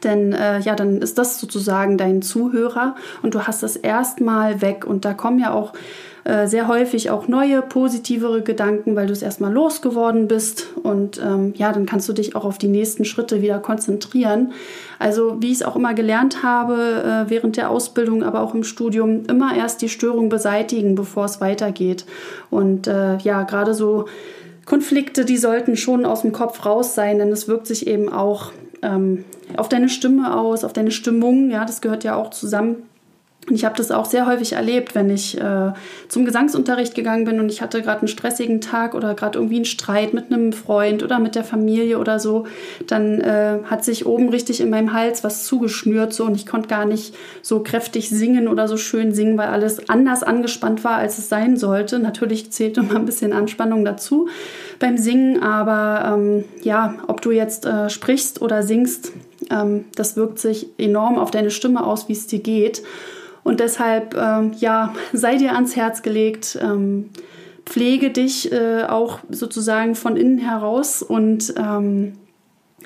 Denn 0.02 0.32
äh, 0.32 0.60
ja, 0.60 0.74
dann 0.74 1.02
ist 1.02 1.18
das 1.18 1.38
sozusagen 1.38 1.98
dein 1.98 2.22
Zuhörer 2.22 2.96
und 3.22 3.34
du 3.34 3.46
hast 3.46 3.62
das 3.62 3.76
erstmal 3.76 4.60
weg. 4.60 4.86
Und 4.86 5.04
da 5.04 5.14
kommen 5.14 5.38
ja 5.38 5.52
auch 5.52 5.72
äh, 6.24 6.46
sehr 6.46 6.68
häufig 6.68 7.10
auch 7.10 7.28
neue, 7.28 7.60
positivere 7.60 8.40
Gedanken, 8.40 8.96
weil 8.96 9.06
du 9.06 9.12
es 9.12 9.20
erstmal 9.20 9.52
losgeworden 9.52 10.26
bist. 10.26 10.68
Und 10.82 11.20
ähm, 11.22 11.52
ja, 11.56 11.70
dann 11.70 11.84
kannst 11.84 12.08
du 12.08 12.14
dich 12.14 12.34
auch 12.34 12.46
auf 12.46 12.56
die 12.56 12.68
nächsten 12.68 13.04
Schritte 13.04 13.42
wieder 13.42 13.58
konzentrieren. 13.58 14.52
Also 14.98 15.36
wie 15.40 15.48
ich 15.48 15.58
es 15.58 15.62
auch 15.62 15.76
immer 15.76 15.92
gelernt 15.92 16.42
habe, 16.42 17.26
äh, 17.26 17.30
während 17.30 17.58
der 17.58 17.68
Ausbildung, 17.68 18.22
aber 18.22 18.40
auch 18.40 18.54
im 18.54 18.64
Studium, 18.64 19.24
immer 19.26 19.54
erst 19.54 19.82
die 19.82 19.90
Störung 19.90 20.30
beseitigen, 20.30 20.94
bevor 20.94 21.26
es 21.26 21.42
weitergeht. 21.42 22.06
Und 22.50 22.86
äh, 22.86 23.18
ja, 23.18 23.42
gerade 23.42 23.74
so 23.74 24.06
Konflikte, 24.64 25.26
die 25.26 25.36
sollten 25.36 25.76
schon 25.76 26.06
aus 26.06 26.22
dem 26.22 26.32
Kopf 26.32 26.64
raus 26.64 26.94
sein, 26.94 27.18
denn 27.18 27.32
es 27.32 27.48
wirkt 27.48 27.66
sich 27.66 27.86
eben 27.86 28.10
auch 28.10 28.50
ähm, 28.80 29.24
auf 29.58 29.68
deine 29.68 29.90
Stimme 29.90 30.34
aus, 30.34 30.64
auf 30.64 30.72
deine 30.72 30.90
Stimmung. 30.90 31.50
Ja, 31.50 31.66
das 31.66 31.82
gehört 31.82 32.02
ja 32.02 32.16
auch 32.16 32.30
zusammen. 32.30 32.76
Und 33.48 33.56
ich 33.56 33.64
habe 33.64 33.76
das 33.76 33.90
auch 33.90 34.06
sehr 34.06 34.26
häufig 34.26 34.54
erlebt, 34.54 34.94
wenn 34.94 35.10
ich 35.10 35.38
äh, 35.38 35.72
zum 36.08 36.24
Gesangsunterricht 36.24 36.94
gegangen 36.94 37.24
bin 37.26 37.40
und 37.40 37.50
ich 37.50 37.60
hatte 37.60 37.82
gerade 37.82 38.00
einen 38.00 38.08
stressigen 38.08 38.62
Tag 38.62 38.94
oder 38.94 39.14
gerade 39.14 39.38
irgendwie 39.38 39.56
einen 39.56 39.64
Streit 39.66 40.14
mit 40.14 40.32
einem 40.32 40.52
Freund 40.54 41.02
oder 41.02 41.18
mit 41.18 41.34
der 41.34 41.44
Familie 41.44 41.98
oder 41.98 42.18
so, 42.18 42.46
dann 42.86 43.20
äh, 43.20 43.58
hat 43.64 43.84
sich 43.84 44.06
oben 44.06 44.30
richtig 44.30 44.62
in 44.62 44.70
meinem 44.70 44.94
Hals 44.94 45.24
was 45.24 45.44
zugeschnürt 45.44 46.14
so 46.14 46.24
und 46.24 46.36
ich 46.36 46.46
konnte 46.46 46.68
gar 46.68 46.86
nicht 46.86 47.14
so 47.42 47.60
kräftig 47.60 48.08
singen 48.08 48.48
oder 48.48 48.66
so 48.66 48.78
schön 48.78 49.12
singen, 49.12 49.36
weil 49.36 49.48
alles 49.48 49.90
anders 49.90 50.22
angespannt 50.22 50.82
war, 50.82 50.96
als 50.96 51.18
es 51.18 51.28
sein 51.28 51.58
sollte. 51.58 51.98
Natürlich 51.98 52.50
zählt 52.50 52.78
immer 52.78 52.96
ein 52.96 53.04
bisschen 53.04 53.34
Anspannung 53.34 53.84
dazu 53.84 54.28
beim 54.78 54.96
Singen, 54.96 55.42
aber 55.42 56.14
ähm, 56.14 56.44
ja, 56.62 56.94
ob 57.08 57.20
du 57.20 57.30
jetzt 57.30 57.66
äh, 57.66 57.90
sprichst 57.90 58.40
oder 58.40 58.62
singst, 58.62 59.12
Ähm, 59.50 59.84
das 59.94 60.16
wirkt 60.16 60.38
sich 60.38 60.68
enorm 60.78 61.18
auf 61.18 61.30
deine 61.30 61.50
Stimme 61.50 61.84
aus, 61.84 62.08
wie 62.08 62.14
es 62.14 62.26
dir 62.26 62.38
geht. 62.38 62.82
Und 63.44 63.60
deshalb, 63.60 64.16
ähm, 64.16 64.52
ja, 64.58 64.94
sei 65.12 65.36
dir 65.36 65.54
ans 65.54 65.76
Herz 65.76 66.02
gelegt, 66.02 66.58
ähm, 66.60 67.10
pflege 67.64 68.10
dich 68.10 68.50
äh, 68.52 68.84
auch 68.84 69.20
sozusagen 69.30 69.94
von 69.94 70.16
innen 70.16 70.38
heraus 70.38 71.02
und 71.02 71.54
ähm, 71.56 72.14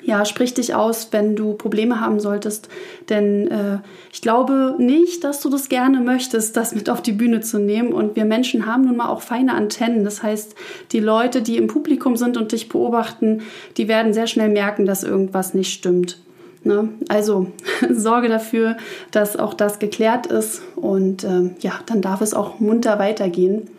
ja, 0.01 0.23
sprich 0.23 0.53
dich 0.53 0.75
aus, 0.75 1.09
wenn 1.11 1.35
du 1.35 1.53
Probleme 1.53 1.99
haben 1.99 2.19
solltest. 2.19 2.69
Denn 3.09 3.47
äh, 3.49 3.79
ich 4.13 4.21
glaube 4.21 4.75
nicht, 4.77 5.23
dass 5.23 5.41
du 5.41 5.49
das 5.49 5.67
gerne 5.67 5.99
möchtest, 5.99 6.55
das 6.55 6.73
mit 6.73 6.89
auf 6.89 7.01
die 7.01 7.11
Bühne 7.11 7.41
zu 7.41 7.59
nehmen. 7.59 7.91
Und 7.91 8.15
wir 8.15 8.25
Menschen 8.25 8.65
haben 8.65 8.85
nun 8.85 8.97
mal 8.97 9.09
auch 9.09 9.21
feine 9.21 9.53
Antennen. 9.53 10.05
Das 10.05 10.23
heißt, 10.23 10.55
die 10.93 11.01
Leute, 11.01 11.41
die 11.41 11.57
im 11.57 11.67
Publikum 11.67 12.15
sind 12.15 12.37
und 12.37 12.53
dich 12.53 12.69
beobachten, 12.69 13.41
die 13.75 13.87
werden 13.89 14.13
sehr 14.13 14.27
schnell 14.27 14.49
merken, 14.49 14.85
dass 14.85 15.03
irgendwas 15.03 15.53
nicht 15.53 15.73
stimmt. 15.73 16.17
Ne? 16.63 16.89
Also 17.07 17.47
sorge 17.89 18.29
dafür, 18.29 18.77
dass 19.11 19.37
auch 19.37 19.53
das 19.53 19.79
geklärt 19.79 20.27
ist 20.27 20.61
und 20.75 21.23
ähm, 21.23 21.55
ja, 21.59 21.73
dann 21.85 22.01
darf 22.01 22.21
es 22.21 22.33
auch 22.33 22.59
munter 22.59 22.99
weitergehen. 22.99 23.69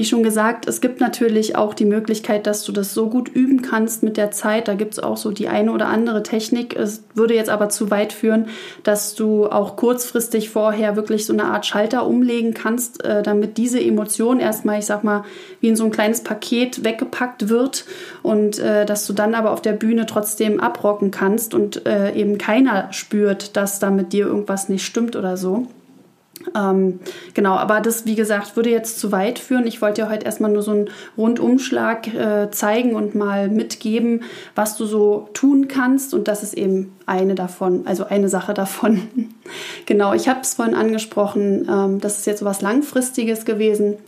Wie 0.00 0.06
schon 0.06 0.22
gesagt, 0.22 0.66
es 0.66 0.80
gibt 0.80 0.98
natürlich 1.02 1.56
auch 1.56 1.74
die 1.74 1.84
Möglichkeit, 1.84 2.46
dass 2.46 2.64
du 2.64 2.72
das 2.72 2.94
so 2.94 3.10
gut 3.10 3.28
üben 3.28 3.60
kannst 3.60 4.02
mit 4.02 4.16
der 4.16 4.30
Zeit. 4.30 4.66
Da 4.66 4.72
gibt 4.72 4.94
es 4.94 4.98
auch 4.98 5.18
so 5.18 5.30
die 5.30 5.46
eine 5.46 5.72
oder 5.72 5.88
andere 5.88 6.22
Technik. 6.22 6.74
Es 6.74 7.04
würde 7.12 7.34
jetzt 7.34 7.50
aber 7.50 7.68
zu 7.68 7.90
weit 7.90 8.14
führen, 8.14 8.46
dass 8.82 9.14
du 9.14 9.44
auch 9.44 9.76
kurzfristig 9.76 10.48
vorher 10.48 10.96
wirklich 10.96 11.26
so 11.26 11.34
eine 11.34 11.44
Art 11.44 11.66
Schalter 11.66 12.06
umlegen 12.06 12.54
kannst, 12.54 13.04
äh, 13.04 13.22
damit 13.22 13.58
diese 13.58 13.78
Emotion 13.78 14.40
erstmal, 14.40 14.78
ich 14.78 14.86
sag 14.86 15.04
mal, 15.04 15.22
wie 15.60 15.68
in 15.68 15.76
so 15.76 15.84
ein 15.84 15.90
kleines 15.90 16.22
Paket 16.22 16.82
weggepackt 16.82 17.50
wird 17.50 17.84
und 18.22 18.58
äh, 18.58 18.86
dass 18.86 19.06
du 19.06 19.12
dann 19.12 19.34
aber 19.34 19.50
auf 19.50 19.60
der 19.60 19.74
Bühne 19.74 20.06
trotzdem 20.06 20.60
abrocken 20.60 21.10
kannst 21.10 21.52
und 21.52 21.84
äh, 21.84 22.14
eben 22.14 22.38
keiner 22.38 22.90
spürt, 22.94 23.54
dass 23.54 23.80
da 23.80 23.90
mit 23.90 24.14
dir 24.14 24.28
irgendwas 24.28 24.70
nicht 24.70 24.86
stimmt 24.86 25.14
oder 25.14 25.36
so. 25.36 25.66
Ähm, 26.56 27.00
genau, 27.34 27.56
aber 27.56 27.80
das, 27.80 28.06
wie 28.06 28.14
gesagt, 28.14 28.56
würde 28.56 28.70
jetzt 28.70 28.98
zu 28.98 29.12
weit 29.12 29.38
führen. 29.38 29.66
Ich 29.66 29.82
wollte 29.82 30.02
ja 30.02 30.10
heute 30.10 30.24
erstmal 30.24 30.50
nur 30.50 30.62
so 30.62 30.70
einen 30.70 30.90
Rundumschlag 31.16 32.12
äh, 32.14 32.50
zeigen 32.50 32.94
und 32.94 33.14
mal 33.14 33.48
mitgeben, 33.48 34.22
was 34.54 34.76
du 34.76 34.86
so 34.86 35.28
tun 35.34 35.68
kannst. 35.68 36.14
Und 36.14 36.28
das 36.28 36.42
ist 36.42 36.54
eben 36.54 36.96
eine 37.10 37.34
davon, 37.34 37.82
also 37.86 38.04
eine 38.06 38.28
Sache 38.28 38.54
davon. 38.54 39.08
genau, 39.86 40.14
ich 40.14 40.28
habe 40.28 40.40
es 40.40 40.54
vorhin 40.54 40.74
angesprochen, 40.74 41.68
ähm, 41.68 42.00
das 42.00 42.18
ist 42.18 42.26
jetzt 42.26 42.40
so 42.40 42.46
was 42.46 42.62
Langfristiges 42.62 43.44
gewesen. 43.44 43.98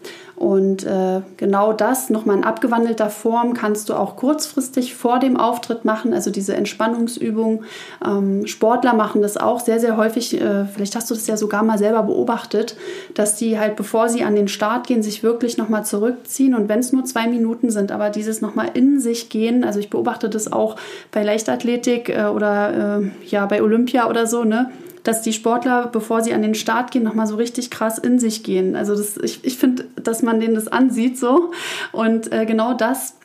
Und 0.43 0.85
äh, 0.85 1.21
genau 1.37 1.73
das 1.73 2.11
nochmal 2.11 2.39
in 2.39 2.43
abgewandelter 2.43 3.11
Form 3.11 3.55
kannst 3.55 3.89
du 3.89 3.95
auch 3.95 4.17
kurzfristig 4.17 4.97
vor 4.97 5.21
dem 5.21 5.37
Auftritt 5.37 5.85
machen, 5.85 6.13
also 6.13 6.33
diese 6.33 6.57
Entspannungsübung. 6.57 7.63
Ähm, 8.05 8.45
Sportler 8.49 8.93
machen 8.95 9.23
das 9.23 9.37
auch 9.37 9.61
sehr, 9.61 9.79
sehr 9.79 9.97
häufig. 9.97 10.41
Äh, 10.41 10.65
vielleicht 10.65 10.97
hast 10.97 11.09
du 11.09 11.15
das 11.15 11.29
ja 11.29 11.37
sogar 11.37 11.63
mal 11.63 11.79
selber 11.79 12.03
beobachtet, 12.03 12.77
dass 13.15 13.37
die 13.37 13.57
halt, 13.57 13.77
bevor 13.77 14.09
sie 14.09 14.25
an 14.25 14.35
den 14.35 14.49
Start 14.49 14.89
gehen, 14.89 15.05
sich 15.05 15.23
wirklich 15.23 15.59
nochmal 15.59 15.85
zurückziehen. 15.85 16.57
Und 16.57 16.69
wenn 16.69 16.81
es 16.81 16.93
nur 16.93 17.05
zwei 17.05 17.29
Minuten 17.29 17.71
sind, 17.71 17.93
aber 17.93 18.11
dieses 18.11 18.41
nochmal 18.41 18.71
in 18.75 18.99
sich 18.99 19.29
gehen, 19.29 19.63
also 19.63 19.79
ich 19.79 19.91
beobachte 19.91 20.29
das 20.29 20.53
auch 20.53 20.75
bei 21.13 21.23
Leichtathletik 21.23 22.09
äh, 22.09 22.25
oder 22.25 22.92
äh, 23.01 23.11
ja 23.27 23.47
bei 23.47 23.63
Olympia 23.63 24.09
oder 24.09 24.27
so, 24.27 24.45
ne? 24.45 24.71
dass 25.03 25.23
die 25.23 25.33
Sportler, 25.33 25.89
bevor 25.89 26.23
sie 26.23 26.33
an 26.33 26.43
den 26.43 26.55
Start 26.55 26.91
gehen, 26.91 27.03
nochmal 27.03 27.27
so 27.27 27.37
richtig 27.37 27.71
krass 27.71 27.99
in 27.99 28.19
sich 28.19 28.45
gehen. 28.45 28.77
Also 28.77 28.95
das, 28.95 29.17
ich, 29.17 29.45
ich 29.45 29.57
finde, 29.59 29.85
dass 29.97 30.23
man 30.23 30.39
denen 30.41 30.55
das 30.55 30.69
ansieht 30.69 31.19
so. 31.19 31.51
Und 31.91 32.33
äh, 32.33 32.47
genau 32.47 32.75
das 32.75 33.17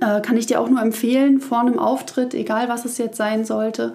äh, 0.00 0.20
kann 0.20 0.36
ich 0.36 0.46
dir 0.46 0.60
auch 0.60 0.68
nur 0.68 0.82
empfehlen, 0.82 1.40
vor 1.40 1.60
einem 1.60 1.78
Auftritt, 1.78 2.34
egal 2.34 2.68
was 2.68 2.84
es 2.84 2.98
jetzt 2.98 3.16
sein 3.16 3.44
sollte, 3.44 3.94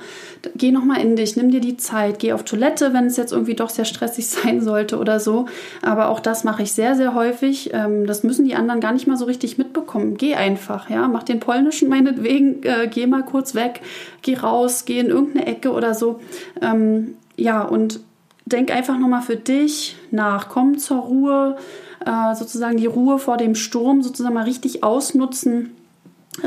geh 0.55 0.71
nochmal 0.71 1.01
in 1.01 1.17
dich, 1.17 1.35
nimm 1.35 1.51
dir 1.51 1.59
die 1.59 1.75
Zeit, 1.75 2.19
geh 2.19 2.31
auf 2.31 2.43
Toilette, 2.43 2.93
wenn 2.93 3.05
es 3.05 3.17
jetzt 3.17 3.33
irgendwie 3.33 3.55
doch 3.55 3.69
sehr 3.69 3.85
stressig 3.85 4.27
sein 4.29 4.61
sollte 4.61 4.97
oder 4.97 5.19
so. 5.19 5.47
Aber 5.81 6.09
auch 6.09 6.21
das 6.21 6.43
mache 6.43 6.63
ich 6.63 6.71
sehr, 6.71 6.95
sehr 6.95 7.13
häufig. 7.13 7.71
Ähm, 7.73 8.07
das 8.07 8.23
müssen 8.23 8.45
die 8.45 8.55
anderen 8.55 8.79
gar 8.79 8.93
nicht 8.93 9.05
mal 9.05 9.17
so 9.17 9.25
richtig 9.25 9.57
mitbekommen. 9.57 10.15
Geh 10.15 10.35
einfach, 10.35 10.89
ja, 10.89 11.07
mach 11.07 11.23
den 11.23 11.39
polnischen 11.39 11.89
meinetwegen, 11.89 12.63
äh, 12.63 12.87
geh 12.89 13.05
mal 13.05 13.23
kurz 13.23 13.53
weg, 13.53 13.81
geh 14.21 14.37
raus, 14.37 14.85
geh 14.85 14.99
in 14.99 15.07
irgendeine 15.07 15.45
Ecke 15.47 15.71
oder 15.71 15.93
so. 15.93 16.21
Ähm, 16.61 17.15
ja, 17.35 17.63
und 17.63 17.99
denk 18.45 18.71
einfach 18.71 18.97
nochmal 18.97 19.21
für 19.21 19.37
dich 19.37 19.97
nach, 20.09 20.47
komm 20.49 20.77
zur 20.77 20.99
Ruhe, 20.99 21.57
äh, 22.05 22.33
sozusagen 22.33 22.77
die 22.77 22.85
Ruhe 22.85 23.19
vor 23.19 23.35
dem 23.35 23.55
Sturm 23.55 24.01
sozusagen 24.01 24.33
mal 24.33 24.45
richtig 24.45 24.83
ausnutzen 24.83 25.71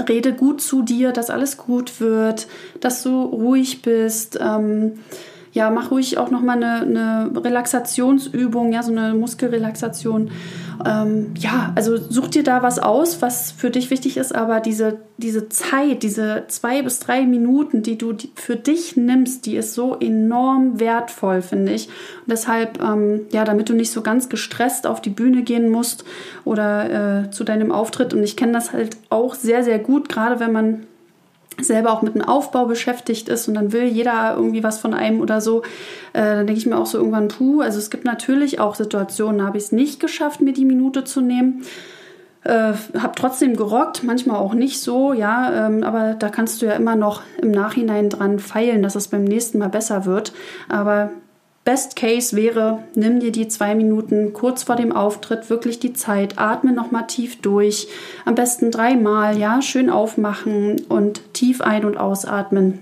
rede 0.09 0.33
gut 0.33 0.61
zu 0.61 0.83
dir, 0.83 1.13
dass 1.13 1.31
alles 1.31 1.57
gut 1.57 2.01
wird, 2.01 2.47
dass 2.81 3.03
du 3.03 3.23
ruhig 3.23 3.83
bist. 3.83 4.39
Ähm, 4.41 5.01
ja, 5.55 5.71
mach 5.71 5.93
ruhig 5.93 6.19
auch 6.19 6.33
nochmal 6.33 6.57
eine, 6.57 6.81
eine 6.81 7.45
Relaxationsübung, 7.45 8.73
ja, 8.73 8.83
so 8.83 8.91
eine 8.91 9.15
Muskelrelaxation. 9.15 10.33
Ähm, 10.85 11.33
ja, 11.39 11.73
also 11.77 11.97
such 11.97 12.27
dir 12.27 12.43
da 12.43 12.65
was 12.65 12.81
aus, 12.81 13.23
was 13.23 13.53
für 13.53 13.71
dich 13.71 13.89
wichtig 13.91 14.17
ist, 14.17 14.35
aber 14.35 14.59
diese, 14.59 14.99
diese 15.17 15.49
Zeit, 15.49 16.03
diese 16.03 16.43
zwei 16.49 16.83
bis 16.83 16.99
drei 16.99 17.25
Minuten, 17.25 17.85
die 17.85 17.97
du 17.97 18.17
für 18.35 18.57
dich 18.57 18.97
nimmst, 18.97 19.47
die 19.47 19.55
ist 19.55 19.75
so 19.75 19.97
enorm 19.97 20.81
wertvoll, 20.81 21.41
finde 21.41 21.73
ich. 21.73 21.87
Und 21.87 22.33
deshalb, 22.33 22.83
ähm, 22.83 23.21
ja, 23.31 23.45
damit 23.45 23.69
du 23.69 23.75
nicht 23.75 23.93
so 23.93 24.03
ganz 24.03 24.29
gestresst 24.29 24.89
auf 24.89 25.01
die 25.01 25.11
Bühne 25.11 25.45
gehen 25.45 25.71
musst 25.71 26.05
oder 26.45 27.27
äh, 27.27 27.31
zu 27.31 27.45
deinem 27.45 27.71
Auftritt. 27.71 28.13
Und 28.13 28.25
ich 28.25 28.37
kenne 28.37 28.55
das 28.55 28.73
halt 28.73 28.97
auch 29.09 29.37
sehr, 29.37 29.63
sehr 29.63 29.79
gut, 29.79 30.09
gerade 30.09 30.41
wenn 30.41 30.51
man 30.51 30.87
selber 31.61 31.93
auch 31.93 32.03
mit 32.03 32.15
dem 32.15 32.23
Aufbau 32.23 32.67
beschäftigt 32.67 33.29
ist 33.29 33.49
und 33.49 33.55
dann 33.55 33.73
will 33.73 33.85
jeder 33.85 34.35
irgendwie 34.37 34.63
was 34.63 34.79
von 34.79 34.95
einem 34.95 35.21
oder 35.21 35.41
so, 35.41 35.63
äh, 36.13 36.23
dann 36.23 36.47
denke 36.47 36.59
ich 36.59 36.67
mir 36.67 36.77
auch 36.77 36.87
so 36.87 36.99
irgendwann, 36.99 37.29
puh, 37.29 37.61
also 37.61 37.79
es 37.79 37.91
gibt 37.91 38.05
natürlich 38.05 38.61
auch 38.61 38.75
Situationen, 38.75 39.39
da 39.39 39.47
habe 39.47 39.59
ich 39.59 39.65
es 39.65 39.73
nicht 39.73 40.01
geschafft, 40.01 40.41
mir 40.41 40.53
die 40.53 40.65
Minute 40.65 41.05
zu 41.05 41.21
nehmen. 41.21 41.63
Äh, 42.43 42.75
habe 42.99 43.15
trotzdem 43.17 43.57
gerockt, 43.57 44.05
manchmal 44.05 44.37
auch 44.37 44.53
nicht 44.53 44.79
so, 44.81 45.15
ja, 45.15 45.67
ähm, 45.67 45.83
aber 45.83 46.13
da 46.13 46.29
kannst 46.29 46.61
du 46.61 46.67
ja 46.67 46.73
immer 46.73 46.95
noch 46.95 47.23
im 47.41 47.51
Nachhinein 47.51 48.11
dran 48.11 48.39
feilen, 48.39 48.83
dass 48.83 48.97
es 48.97 49.09
beim 49.09 49.25
nächsten 49.25 49.59
Mal 49.59 49.71
besser 49.71 50.05
wird. 50.05 50.35
Aber 50.69 51.11
Best 51.65 51.97
Case 51.97 52.37
wäre, 52.37 52.85
nimm 52.95 53.21
dir 53.21 53.33
die 53.33 53.49
zwei 53.49 53.75
Minuten 53.75 54.35
kurz 54.35 54.65
vor 54.65 54.77
dem 54.77 54.93
Auftritt 54.93 55.49
wirklich 55.49 55.79
die 55.79 55.95
Zeit, 55.95 56.39
atme 56.39 56.73
nochmal 56.73 57.07
tief 57.07 57.41
durch, 57.41 57.89
am 58.27 58.35
besten 58.35 58.71
dreimal, 58.71 59.39
ja, 59.39 59.63
schön 59.63 59.89
aufmachen 59.89 60.83
und 60.91 61.33
tief 61.33 61.63
ein- 61.63 61.87
und 61.87 61.97
ausatmen. 61.97 62.81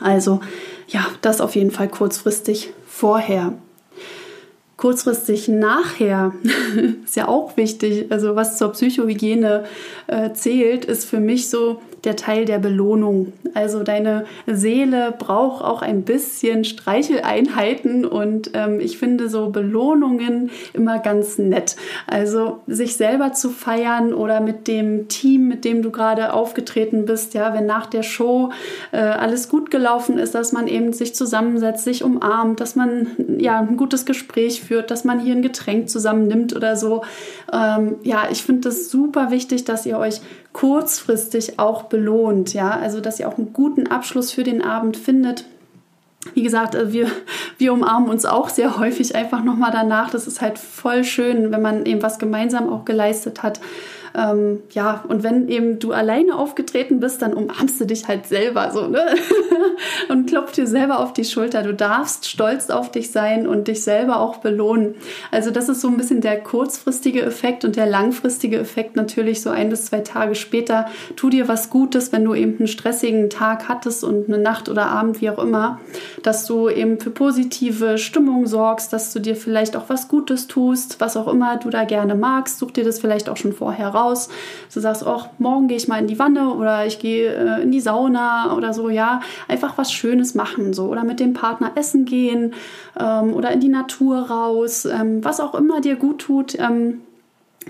Also 0.00 0.40
ja, 0.88 1.04
das 1.20 1.42
auf 1.42 1.54
jeden 1.54 1.70
Fall 1.70 1.88
kurzfristig 1.88 2.70
vorher. 2.86 3.52
Kurzfristig 4.78 5.48
nachher 5.48 6.32
ist 7.04 7.16
ja 7.16 7.28
auch 7.28 7.58
wichtig. 7.58 8.10
Also 8.10 8.36
was 8.36 8.56
zur 8.56 8.72
Psychohygiene 8.72 9.64
äh, 10.06 10.32
zählt, 10.32 10.86
ist 10.86 11.04
für 11.04 11.20
mich 11.20 11.50
so 11.50 11.82
der 12.04 12.16
Teil 12.16 12.44
der 12.44 12.58
Belohnung. 12.58 13.32
Also 13.54 13.82
deine 13.82 14.24
Seele 14.46 15.14
braucht 15.16 15.64
auch 15.64 15.82
ein 15.82 16.02
bisschen 16.02 16.64
Streicheleinheiten 16.64 18.04
und 18.04 18.50
ähm, 18.54 18.80
ich 18.80 18.98
finde 18.98 19.28
so 19.28 19.50
Belohnungen 19.50 20.50
immer 20.72 20.98
ganz 20.98 21.38
nett. 21.38 21.76
Also 22.06 22.60
sich 22.66 22.96
selber 22.96 23.32
zu 23.32 23.50
feiern 23.50 24.14
oder 24.14 24.40
mit 24.40 24.68
dem 24.68 25.08
Team, 25.08 25.48
mit 25.48 25.64
dem 25.64 25.82
du 25.82 25.90
gerade 25.90 26.32
aufgetreten 26.32 27.04
bist, 27.04 27.34
ja, 27.34 27.52
wenn 27.54 27.66
nach 27.66 27.86
der 27.86 28.02
Show 28.02 28.50
äh, 28.92 28.98
alles 28.98 29.48
gut 29.48 29.70
gelaufen 29.70 30.18
ist, 30.18 30.34
dass 30.34 30.52
man 30.52 30.68
eben 30.68 30.92
sich 30.92 31.14
zusammensetzt, 31.14 31.84
sich 31.84 32.04
umarmt, 32.04 32.60
dass 32.60 32.76
man 32.76 33.08
ja 33.38 33.58
ein 33.58 33.76
gutes 33.76 34.06
Gespräch 34.06 34.62
führt, 34.62 34.90
dass 34.90 35.04
man 35.04 35.20
hier 35.20 35.34
ein 35.34 35.42
Getränk 35.42 35.90
zusammen 35.90 36.26
nimmt 36.28 36.54
oder 36.54 36.76
so. 36.76 37.02
Ähm, 37.52 37.96
ja, 38.02 38.28
ich 38.30 38.42
finde 38.42 38.68
das 38.68 38.90
super 38.90 39.30
wichtig, 39.30 39.64
dass 39.64 39.86
ihr 39.86 39.98
euch 39.98 40.20
kurzfristig 40.52 41.58
auch 41.58 41.84
belohnt, 41.84 42.54
ja, 42.54 42.70
also 42.70 43.00
dass 43.00 43.20
ihr 43.20 43.28
auch 43.28 43.38
einen 43.38 43.52
guten 43.52 43.86
Abschluss 43.86 44.32
für 44.32 44.44
den 44.44 44.62
Abend 44.62 44.96
findet. 44.96 45.44
Wie 46.34 46.42
gesagt, 46.42 46.74
äh, 46.74 46.92
wir, 46.92 47.10
wir 47.58 47.72
umarmen 47.72 48.08
uns 48.08 48.24
auch 48.24 48.48
sehr 48.48 48.78
häufig 48.78 49.14
einfach 49.14 49.44
nochmal 49.44 49.70
danach. 49.72 50.10
Das 50.10 50.26
ist 50.26 50.40
halt 50.40 50.58
voll 50.58 51.04
schön, 51.04 51.52
wenn 51.52 51.62
man 51.62 51.86
eben 51.86 52.02
was 52.02 52.18
gemeinsam 52.18 52.72
auch 52.72 52.84
geleistet 52.84 53.42
hat. 53.42 53.60
Ähm, 54.18 54.62
ja, 54.72 55.04
und 55.06 55.22
wenn 55.22 55.48
eben 55.48 55.78
du 55.78 55.92
alleine 55.92 56.36
aufgetreten 56.36 56.98
bist, 56.98 57.22
dann 57.22 57.34
umarmst 57.34 57.80
du 57.80 57.84
dich 57.84 58.08
halt 58.08 58.26
selber 58.26 58.72
so, 58.72 58.88
ne? 58.88 59.14
und 60.08 60.28
klopft 60.28 60.56
dir 60.56 60.66
selber 60.66 60.98
auf 60.98 61.12
die 61.12 61.24
Schulter. 61.24 61.62
Du 61.62 61.72
darfst 61.72 62.28
stolz 62.28 62.68
auf 62.68 62.90
dich 62.90 63.12
sein 63.12 63.46
und 63.46 63.68
dich 63.68 63.84
selber 63.84 64.18
auch 64.18 64.38
belohnen. 64.38 64.96
Also 65.30 65.52
das 65.52 65.68
ist 65.68 65.80
so 65.80 65.88
ein 65.88 65.96
bisschen 65.96 66.20
der 66.20 66.42
kurzfristige 66.42 67.22
Effekt 67.22 67.64
und 67.64 67.76
der 67.76 67.86
langfristige 67.86 68.58
Effekt 68.58 68.96
natürlich 68.96 69.40
so 69.40 69.50
ein 69.50 69.68
bis 69.68 69.84
zwei 69.86 70.00
Tage 70.00 70.34
später. 70.34 70.86
Tu 71.14 71.30
dir 71.30 71.46
was 71.46 71.70
Gutes, 71.70 72.10
wenn 72.10 72.24
du 72.24 72.34
eben 72.34 72.58
einen 72.58 72.66
stressigen 72.66 73.30
Tag 73.30 73.68
hattest 73.68 74.02
und 74.02 74.26
eine 74.28 74.38
Nacht 74.38 74.68
oder 74.68 74.86
Abend, 74.86 75.20
wie 75.20 75.30
auch 75.30 75.38
immer, 75.38 75.78
dass 76.24 76.44
du 76.44 76.68
eben 76.68 76.98
für 76.98 77.10
positive 77.10 77.98
Stimmung 77.98 78.48
sorgst, 78.48 78.92
dass 78.92 79.12
du 79.12 79.20
dir 79.20 79.36
vielleicht 79.36 79.76
auch 79.76 79.84
was 79.88 80.08
Gutes 80.08 80.48
tust, 80.48 81.00
was 81.00 81.16
auch 81.16 81.28
immer 81.28 81.56
du 81.56 81.70
da 81.70 81.84
gerne 81.84 82.16
magst. 82.16 82.58
Such 82.58 82.72
dir 82.72 82.84
das 82.84 82.98
vielleicht 82.98 83.28
auch 83.28 83.36
schon 83.36 83.52
vorher 83.52 83.88
raus 83.88 84.07
raus. 84.08 84.28
Du 84.72 84.80
sagst, 84.80 85.04
oh, 85.06 85.22
morgen 85.38 85.68
gehe 85.68 85.76
ich 85.76 85.88
mal 85.88 85.98
in 85.98 86.06
die 86.06 86.18
Wanne 86.18 86.54
oder 86.54 86.86
ich 86.86 86.98
gehe 86.98 87.32
äh, 87.32 87.62
in 87.62 87.70
die 87.70 87.80
Sauna 87.80 88.54
oder 88.56 88.72
so, 88.72 88.88
ja. 88.88 89.20
Einfach 89.46 89.78
was 89.78 89.92
Schönes 89.92 90.34
machen, 90.34 90.72
so. 90.72 90.86
Oder 90.86 91.04
mit 91.04 91.20
dem 91.20 91.32
Partner 91.32 91.72
essen 91.74 92.04
gehen 92.04 92.54
ähm, 92.98 93.34
oder 93.34 93.52
in 93.52 93.60
die 93.60 93.68
Natur 93.68 94.30
raus. 94.30 94.84
Ähm, 94.84 95.24
was 95.24 95.40
auch 95.40 95.54
immer 95.54 95.80
dir 95.80 95.96
gut 95.96 96.20
tut. 96.20 96.58
Ähm, 96.58 97.00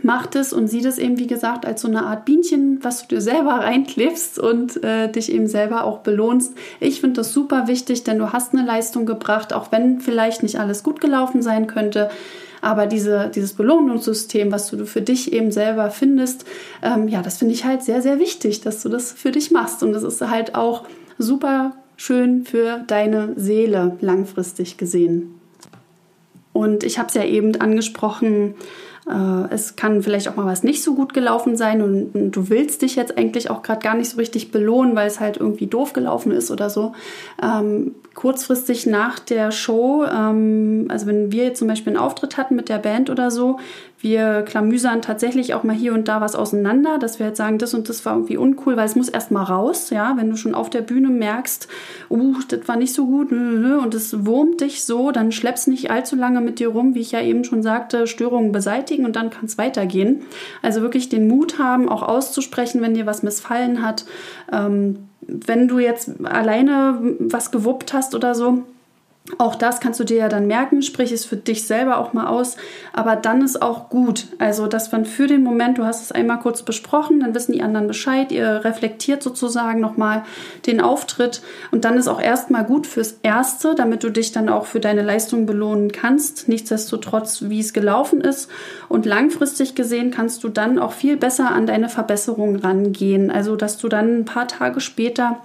macht 0.05 0.37
es 0.37 0.53
und 0.53 0.69
sieht 0.69 0.85
es 0.85 0.97
eben, 0.97 1.19
wie 1.19 1.27
gesagt, 1.27 1.67
als 1.67 1.83
so 1.83 1.89
eine 1.89 2.05
Art 2.05 2.25
Bienchen, 2.25 2.79
was 2.83 3.03
du 3.03 3.17
dir 3.17 3.21
selber 3.21 3.51
reinklebst 3.61 4.39
und 4.39 4.83
äh, 4.85 5.11
dich 5.11 5.33
eben 5.33 5.49
selber 5.49 5.85
auch 5.85 5.99
belohnst. 5.99 6.55
Ich 6.79 7.01
finde 7.01 7.17
das 7.17 7.33
super 7.33 7.67
wichtig, 7.67 8.05
denn 8.05 8.19
du 8.19 8.33
hast 8.33 8.55
eine 8.55 8.65
Leistung 8.65 9.07
gebracht, 9.07 9.53
auch 9.53 9.73
wenn 9.73 10.01
vielleicht 10.01 10.43
nicht 10.45 10.61
alles 10.61 10.85
gut 10.85 11.01
gelaufen 11.01 11.43
sein 11.43 11.67
könnte. 11.67 12.11
Aber 12.61 12.87
diese, 12.87 13.31
dieses 13.35 13.55
Belohnungssystem, 13.55 14.51
was 14.53 14.69
du 14.69 14.85
für 14.87 15.03
dich 15.03 15.33
eben 15.33 15.53
selber 15.53 15.91
findest, 15.91 16.45
ähm, 16.83 17.09
ja, 17.09 17.23
das 17.23 17.39
finde 17.39 17.55
ich 17.55 17.65
halt 17.65 17.83
sehr, 17.83 18.03
sehr 18.03 18.19
wichtig, 18.19 18.61
dass 18.61 18.83
du 18.83 18.89
das 18.89 19.13
für 19.13 19.31
dich 19.31 19.51
machst. 19.51 19.83
Und 19.83 19.93
das 19.93 20.03
ist 20.03 20.21
halt 20.21 20.55
auch 20.55 20.85
super 21.19 21.77
schön 21.97 22.45
für 22.45 22.85
deine 22.87 23.33
Seele 23.37 23.97
langfristig 24.01 24.77
gesehen. 24.77 25.35
Und 26.53 26.83
ich 26.83 26.99
habe 26.99 27.09
es 27.09 27.15
ja 27.15 27.25
eben 27.25 27.61
angesprochen, 27.61 28.55
es 29.51 29.77
kann 29.77 30.03
vielleicht 30.03 30.29
auch 30.29 30.37
mal 30.37 30.47
was 30.47 30.63
nicht 30.63 30.83
so 30.83 30.95
gut 30.95 31.15
gelaufen 31.15 31.57
sein 31.57 31.83
und, 31.83 32.15
und 32.15 32.31
du 32.33 32.49
willst 32.51 32.83
dich 32.83 32.97
jetzt 32.97 33.17
eigentlich 33.17 33.51
auch 33.51 33.63
gerade 33.63 33.81
gar 33.81 33.95
nicht 33.95 34.11
so 34.11 34.17
richtig 34.19 34.51
belohnen, 34.51 34.95
weil 34.97 35.07
es 35.07 35.21
halt 35.21 35.39
irgendwie 35.39 35.67
doof 35.67 35.93
gelaufen 35.93 36.33
ist 36.33 36.51
oder 36.51 36.69
so. 36.69 36.93
Ähm, 37.43 37.95
kurzfristig 38.15 38.87
nach 38.87 39.19
der 39.19 39.53
Show, 39.53 40.05
ähm, 40.05 40.87
also 40.89 41.07
wenn 41.07 41.33
wir 41.33 41.45
jetzt 41.45 41.59
zum 41.59 41.69
Beispiel 41.69 41.95
einen 41.95 42.03
Auftritt 42.03 42.37
hatten 42.37 42.57
mit 42.57 42.69
der 42.69 42.79
Band 42.79 43.11
oder 43.11 43.31
so, 43.31 43.59
wir 44.01 44.43
klamüsern 44.43 45.03
tatsächlich 45.03 45.55
auch 45.55 45.65
mal 45.65 45.75
hier 45.75 45.93
und 45.93 46.07
da 46.07 46.21
was 46.21 46.37
auseinander, 46.37 46.99
dass 46.99 47.19
wir 47.19 47.27
jetzt 47.27 47.37
sagen, 47.37 47.59
das 47.59 47.75
und 47.75 47.89
das 47.89 48.05
war 48.07 48.15
irgendwie 48.15 48.37
uncool, 48.37 48.77
weil 48.77 48.87
es 48.87 48.95
muss 48.95 49.09
erst 49.09 49.33
mal 49.33 49.43
raus, 49.43 49.91
ja, 49.91 50.15
wenn 50.17 50.31
du 50.31 50.37
schon 50.37 50.55
auf 50.55 50.71
der 50.71 50.83
Bühne 50.83 51.09
merkst, 51.09 51.67
uh, 52.09 52.37
das 52.49 52.69
war 52.69 52.77
nicht 52.77 52.95
so 52.95 53.07
gut 53.07 53.33
und 53.33 53.95
es 53.95 54.25
wurmt 54.25 54.61
dich 54.61 54.85
so, 54.85 55.11
dann 55.11 55.33
schleppst 55.33 55.67
nicht 55.67 55.91
allzu 55.91 56.15
lange 56.15 56.41
mit 56.41 56.61
dir 56.61 56.69
rum, 56.69 56.95
wie 56.95 57.01
ich 57.01 57.11
ja 57.11 57.21
eben 57.21 57.43
schon 57.43 57.63
sagte, 57.63 58.07
Störungen 58.07 58.53
beseitigen 58.53 59.05
und 59.05 59.17
dann 59.17 59.31
kann 59.31 59.47
es 59.47 59.59
weitergehen. 59.59 60.23
Also 60.63 60.81
wirklich 60.81 61.09
den 61.09 61.27
Mut 61.27 61.59
haben, 61.59 61.89
auch 61.89 62.03
auszusprechen, 62.03 62.81
wenn 62.81 62.95
dir 62.95 63.07
was 63.07 63.25
missfallen 63.25 63.83
hat. 63.85 64.05
Ähm, 64.53 65.09
wenn 65.23 65.67
du 65.67 65.81
jetzt 65.81 66.25
alleine 66.25 67.17
was 67.19 67.51
gewuppt 67.51 67.93
hast 67.93 68.15
oder 68.15 68.35
so, 68.35 68.63
auch 69.37 69.55
das 69.55 69.81
kannst 69.81 70.01
du 70.01 70.05
dir 70.05 70.17
ja 70.17 70.29
dann 70.29 70.47
merken, 70.47 70.81
sprich 70.81 71.13
es 71.13 71.27
für 71.27 71.37
dich 71.37 71.67
selber 71.67 71.99
auch 71.99 72.15
mal 72.15 72.27
aus, 72.29 72.57
aber 72.95 73.15
dann 73.15 73.43
ist 73.43 73.61
auch 73.61 73.91
gut. 73.91 74.27
Also, 74.39 74.67
dass 74.67 74.91
man 74.91 75.05
für 75.05 75.27
den 75.27 75.43
Moment, 75.43 75.77
du 75.77 75.85
hast 75.85 76.03
es 76.03 76.13
einmal 76.13 76.41
kurz 76.41 76.63
besprochen, 76.63 77.21
dann 77.21 77.35
wissen 77.35 77.53
die 77.53 77.63
anderen 77.63 77.87
Bescheid, 77.87 78.33
ihr 78.33 78.65
reflektiert 78.65 79.23
sozusagen 79.23 79.81
nochmal 79.81 80.25
den 80.67 80.81
Auftritt 80.81 81.43
und 81.71 81.85
dann 81.85 81.99
ist 81.99 82.09
auch 82.09 82.21
erstmal 82.21 82.65
gut 82.65 82.87
fürs 82.87 83.19
Erste, 83.23 83.75
damit 83.75 84.03
du 84.03 84.11
dich 84.11 84.33
dann 84.33 84.49
auch 84.49 84.65
für 84.65 84.81
deine 84.81 85.03
Leistung 85.03 85.45
belohnen 85.45 85.93
kannst. 85.93 86.49
Nichtsdestotrotz, 86.49 87.43
wie 87.43 87.61
es 87.61 87.75
gelaufen 87.75 88.23
ist 88.23 88.49
und 88.89 89.05
langfristig 89.05 89.75
gesehen 89.75 90.11
kannst 90.11 90.43
du 90.43 90.49
dann 90.49 90.79
auch 90.79 90.93
viel 90.93 91.19
besser 91.19 91.51
an 91.51 91.67
deine 91.67 91.91
Verbesserung 91.91 92.57
rangehen. 92.57 93.31
Also, 93.31 93.57
dass 93.57 93.77
du 93.77 93.89
dann 93.89 94.21
ein 94.21 94.25
paar 94.25 94.49
Tage 94.49 94.81
später 94.81 95.39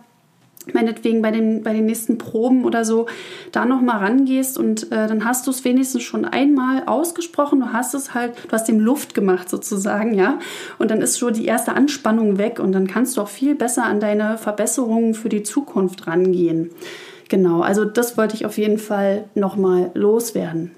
meinetwegen 0.71 1.21
bei 1.21 1.31
den, 1.31 1.63
bei 1.63 1.73
den 1.73 1.85
nächsten 1.85 2.17
Proben 2.17 2.63
oder 2.63 2.85
so, 2.85 3.07
da 3.51 3.65
nochmal 3.65 3.97
rangehst 3.97 4.57
und 4.57 4.91
äh, 4.91 5.07
dann 5.07 5.25
hast 5.25 5.47
du 5.47 5.51
es 5.51 5.65
wenigstens 5.65 6.03
schon 6.03 6.25
einmal 6.25 6.83
ausgesprochen, 6.85 7.59
du 7.59 7.73
hast 7.73 7.93
es 7.93 8.13
halt, 8.13 8.33
du 8.47 8.51
hast 8.51 8.67
dem 8.67 8.79
Luft 8.79 9.13
gemacht 9.13 9.49
sozusagen, 9.49 10.13
ja, 10.13 10.39
und 10.79 10.91
dann 10.91 11.01
ist 11.01 11.19
schon 11.19 11.33
die 11.33 11.45
erste 11.45 11.73
Anspannung 11.73 12.37
weg 12.37 12.59
und 12.59 12.71
dann 12.71 12.87
kannst 12.87 13.17
du 13.17 13.21
auch 13.21 13.27
viel 13.27 13.55
besser 13.55 13.83
an 13.83 13.99
deine 13.99 14.37
Verbesserungen 14.37 15.13
für 15.13 15.29
die 15.29 15.43
Zukunft 15.43 16.07
rangehen. 16.07 16.69
Genau, 17.29 17.61
also 17.61 17.83
das 17.83 18.17
wollte 18.17 18.35
ich 18.35 18.45
auf 18.45 18.57
jeden 18.57 18.77
Fall 18.77 19.25
nochmal 19.33 19.91
loswerden. 19.93 20.71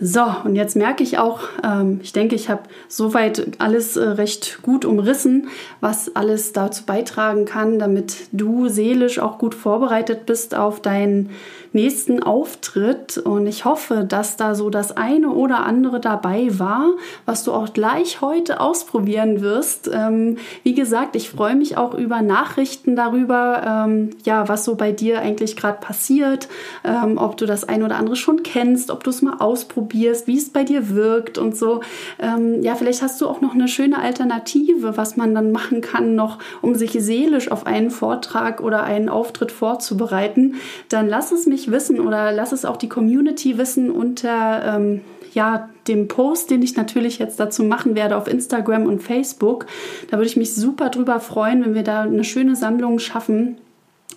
So, 0.00 0.24
und 0.44 0.56
jetzt 0.56 0.74
merke 0.74 1.04
ich 1.04 1.18
auch, 1.18 1.40
ähm, 1.62 2.00
ich 2.02 2.12
denke, 2.12 2.34
ich 2.34 2.50
habe 2.50 2.62
soweit 2.88 3.52
alles 3.58 3.96
äh, 3.96 4.02
recht 4.02 4.58
gut 4.62 4.84
umrissen, 4.84 5.48
was 5.80 6.16
alles 6.16 6.52
dazu 6.52 6.84
beitragen 6.84 7.44
kann, 7.44 7.78
damit 7.78 8.26
du 8.32 8.68
seelisch 8.68 9.20
auch 9.20 9.38
gut 9.38 9.54
vorbereitet 9.54 10.26
bist 10.26 10.56
auf 10.56 10.80
deinen 10.80 11.30
nächsten 11.74 12.22
Auftritt. 12.22 13.18
Und 13.18 13.46
ich 13.46 13.64
hoffe, 13.64 14.04
dass 14.08 14.36
da 14.36 14.54
so 14.54 14.70
das 14.70 14.96
eine 14.96 15.30
oder 15.30 15.66
andere 15.66 16.00
dabei 16.00 16.48
war, 16.58 16.90
was 17.26 17.44
du 17.44 17.52
auch 17.52 17.72
gleich 17.72 18.20
heute 18.20 18.60
ausprobieren 18.60 19.40
wirst. 19.40 19.90
Ähm, 19.92 20.38
wie 20.62 20.74
gesagt, 20.74 21.16
ich 21.16 21.30
freue 21.30 21.56
mich 21.56 21.76
auch 21.76 21.94
über 21.94 22.22
Nachrichten 22.22 22.96
darüber, 22.96 23.86
ähm, 23.86 24.10
ja, 24.24 24.48
was 24.48 24.64
so 24.64 24.76
bei 24.76 24.92
dir 24.92 25.20
eigentlich 25.20 25.56
gerade 25.56 25.80
passiert, 25.80 26.48
ähm, 26.84 27.18
ob 27.18 27.36
du 27.36 27.46
das 27.46 27.68
eine 27.68 27.84
oder 27.84 27.96
andere 27.96 28.16
schon 28.16 28.42
kennst, 28.42 28.90
ob 28.90 29.02
du 29.04 29.10
es 29.10 29.20
mal 29.20 29.38
ausprobierst, 29.40 30.26
wie 30.26 30.38
es 30.38 30.50
bei 30.50 30.64
dir 30.64 30.90
wirkt 30.90 31.38
und 31.38 31.56
so. 31.56 31.80
Ähm, 32.18 32.62
ja, 32.62 32.74
vielleicht 32.76 33.02
hast 33.02 33.20
du 33.20 33.26
auch 33.28 33.40
noch 33.40 33.54
eine 33.54 33.68
schöne 33.68 33.98
Alternative, 33.98 34.96
was 34.96 35.16
man 35.16 35.34
dann 35.34 35.50
machen 35.50 35.80
kann, 35.80 36.14
noch 36.14 36.38
um 36.62 36.74
sich 36.74 36.92
seelisch 36.92 37.50
auf 37.50 37.66
einen 37.66 37.90
Vortrag 37.90 38.60
oder 38.60 38.84
einen 38.84 39.08
Auftritt 39.08 39.50
vorzubereiten. 39.50 40.54
Dann 40.88 41.08
lass 41.08 41.32
es 41.32 41.46
mich 41.46 41.63
wissen 41.70 42.00
oder 42.00 42.32
lass 42.32 42.52
es 42.52 42.64
auch 42.64 42.76
die 42.76 42.88
Community 42.88 43.58
wissen 43.58 43.90
unter 43.90 44.76
ähm, 44.76 45.00
ja, 45.32 45.68
dem 45.88 46.08
Post, 46.08 46.50
den 46.50 46.62
ich 46.62 46.76
natürlich 46.76 47.18
jetzt 47.18 47.40
dazu 47.40 47.64
machen 47.64 47.94
werde 47.94 48.16
auf 48.16 48.28
Instagram 48.28 48.86
und 48.86 49.02
Facebook. 49.02 49.66
Da 50.10 50.16
würde 50.16 50.28
ich 50.28 50.36
mich 50.36 50.54
super 50.54 50.90
drüber 50.90 51.20
freuen, 51.20 51.64
wenn 51.64 51.74
wir 51.74 51.82
da 51.82 52.02
eine 52.02 52.24
schöne 52.24 52.56
Sammlung 52.56 52.98
schaffen 52.98 53.56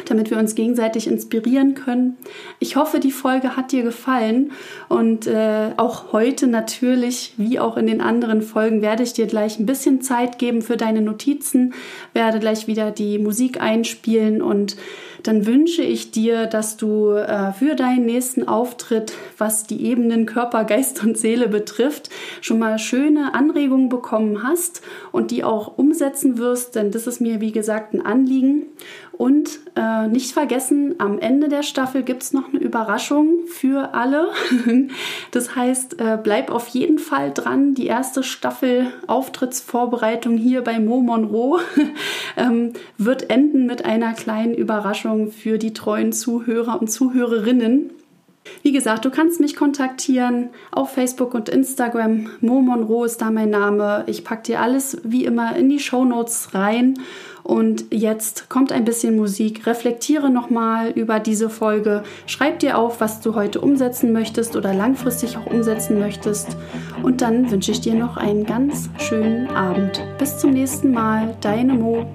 damit 0.05 0.29
wir 0.29 0.37
uns 0.37 0.55
gegenseitig 0.55 1.07
inspirieren 1.07 1.73
können. 1.73 2.17
Ich 2.59 2.75
hoffe, 2.75 2.99
die 2.99 3.11
Folge 3.11 3.55
hat 3.55 3.71
dir 3.71 3.83
gefallen 3.83 4.51
und 4.89 5.27
äh, 5.27 5.71
auch 5.77 6.11
heute 6.13 6.47
natürlich, 6.47 7.33
wie 7.37 7.59
auch 7.59 7.77
in 7.77 7.87
den 7.87 8.01
anderen 8.01 8.41
Folgen, 8.41 8.81
werde 8.81 9.03
ich 9.03 9.13
dir 9.13 9.27
gleich 9.27 9.59
ein 9.59 9.65
bisschen 9.65 10.01
Zeit 10.01 10.39
geben 10.39 10.61
für 10.61 10.77
deine 10.77 11.01
Notizen, 11.01 11.73
werde 12.13 12.39
gleich 12.39 12.67
wieder 12.67 12.91
die 12.91 13.19
Musik 13.19 13.61
einspielen 13.61 14.41
und 14.41 14.77
dann 15.27 15.45
wünsche 15.45 15.81
ich 15.81 16.11
dir, 16.11 16.45
dass 16.45 16.77
du 16.77 17.11
äh, 17.11 17.51
für 17.51 17.75
deinen 17.75 18.05
nächsten 18.05 18.47
Auftritt, 18.47 19.13
was 19.37 19.67
die 19.67 19.85
Ebenen 19.85 20.25
Körper, 20.25 20.63
Geist 20.63 21.03
und 21.03 21.17
Seele 21.17 21.49
betrifft, 21.49 22.09
schon 22.39 22.59
mal 22.59 22.79
schöne 22.79 23.33
Anregungen 23.33 23.89
bekommen 23.89 24.43
hast 24.43 24.81
und 25.11 25.31
die 25.31 25.43
auch 25.43 25.77
umsetzen 25.77 26.37
wirst, 26.37 26.75
denn 26.75 26.91
das 26.91 27.07
ist 27.07 27.19
mir, 27.19 27.41
wie 27.41 27.51
gesagt, 27.51 27.93
ein 27.93 28.05
Anliegen. 28.05 28.67
Und 29.17 29.61
äh, 29.75 30.07
nicht 30.07 30.31
vergessen, 30.31 30.95
am 30.99 31.17
Ende 31.17 31.49
der 31.49 31.63
Staffel 31.63 32.03
gibt 32.03 32.21
es 32.21 32.33
noch 32.33 32.49
eine 32.49 32.59
Überraschung 32.59 33.47
für 33.47 33.95
alle. 33.95 34.27
das 35.31 35.55
heißt, 35.55 35.99
äh, 35.99 36.19
bleib 36.21 36.51
auf 36.51 36.67
jeden 36.67 36.99
Fall 36.99 37.31
dran. 37.33 37.73
Die 37.73 37.87
erste 37.87 38.21
Staffel 38.21 38.91
Auftrittsvorbereitung 39.07 40.37
hier 40.37 40.63
bei 40.63 40.79
Mo 40.79 41.01
Monroe 41.01 41.59
ähm, 42.37 42.73
wird 42.99 43.31
enden 43.31 43.65
mit 43.65 43.85
einer 43.85 44.13
kleinen 44.13 44.53
Überraschung 44.53 45.16
für 45.31 45.57
die 45.57 45.73
treuen 45.73 46.13
Zuhörer 46.13 46.79
und 46.79 46.89
Zuhörerinnen. 46.89 47.91
Wie 48.61 48.71
gesagt, 48.71 49.05
du 49.05 49.09
kannst 49.09 49.39
mich 49.39 49.55
kontaktieren 49.55 50.49
auf 50.71 50.91
Facebook 50.91 51.33
und 51.33 51.49
Instagram. 51.49 52.29
Mo 52.41 52.61
Monroe 52.61 53.05
ist 53.05 53.21
da 53.21 53.31
mein 53.31 53.49
Name. 53.49 54.03
Ich 54.07 54.23
packe 54.23 54.43
dir 54.43 54.61
alles 54.61 54.97
wie 55.03 55.25
immer 55.25 55.55
in 55.55 55.69
die 55.69 55.79
Show 55.79 56.05
Notes 56.05 56.53
rein. 56.53 56.95
Und 57.43 57.85
jetzt 57.91 58.49
kommt 58.49 58.73
ein 58.73 58.83
bisschen 58.83 59.15
Musik. 59.15 59.65
Reflektiere 59.67 60.29
nochmal 60.29 60.91
über 60.91 61.21
diese 61.21 61.49
Folge. 61.49 62.03
Schreib 62.25 62.59
dir 62.59 62.77
auf, 62.77 62.99
was 62.99 63.21
du 63.21 63.35
heute 63.35 63.61
umsetzen 63.61 64.11
möchtest 64.11 64.57
oder 64.57 64.73
langfristig 64.73 65.37
auch 65.37 65.45
umsetzen 65.45 65.97
möchtest. 65.97 66.57
Und 67.03 67.21
dann 67.21 67.49
wünsche 67.49 67.71
ich 67.71 67.79
dir 67.79 67.95
noch 67.95 68.17
einen 68.17 68.45
ganz 68.45 68.89
schönen 68.97 69.47
Abend. 69.47 70.03
Bis 70.17 70.39
zum 70.39 70.51
nächsten 70.51 70.91
Mal. 70.91 71.37
Deine 71.39 71.73
Mo. 71.73 72.05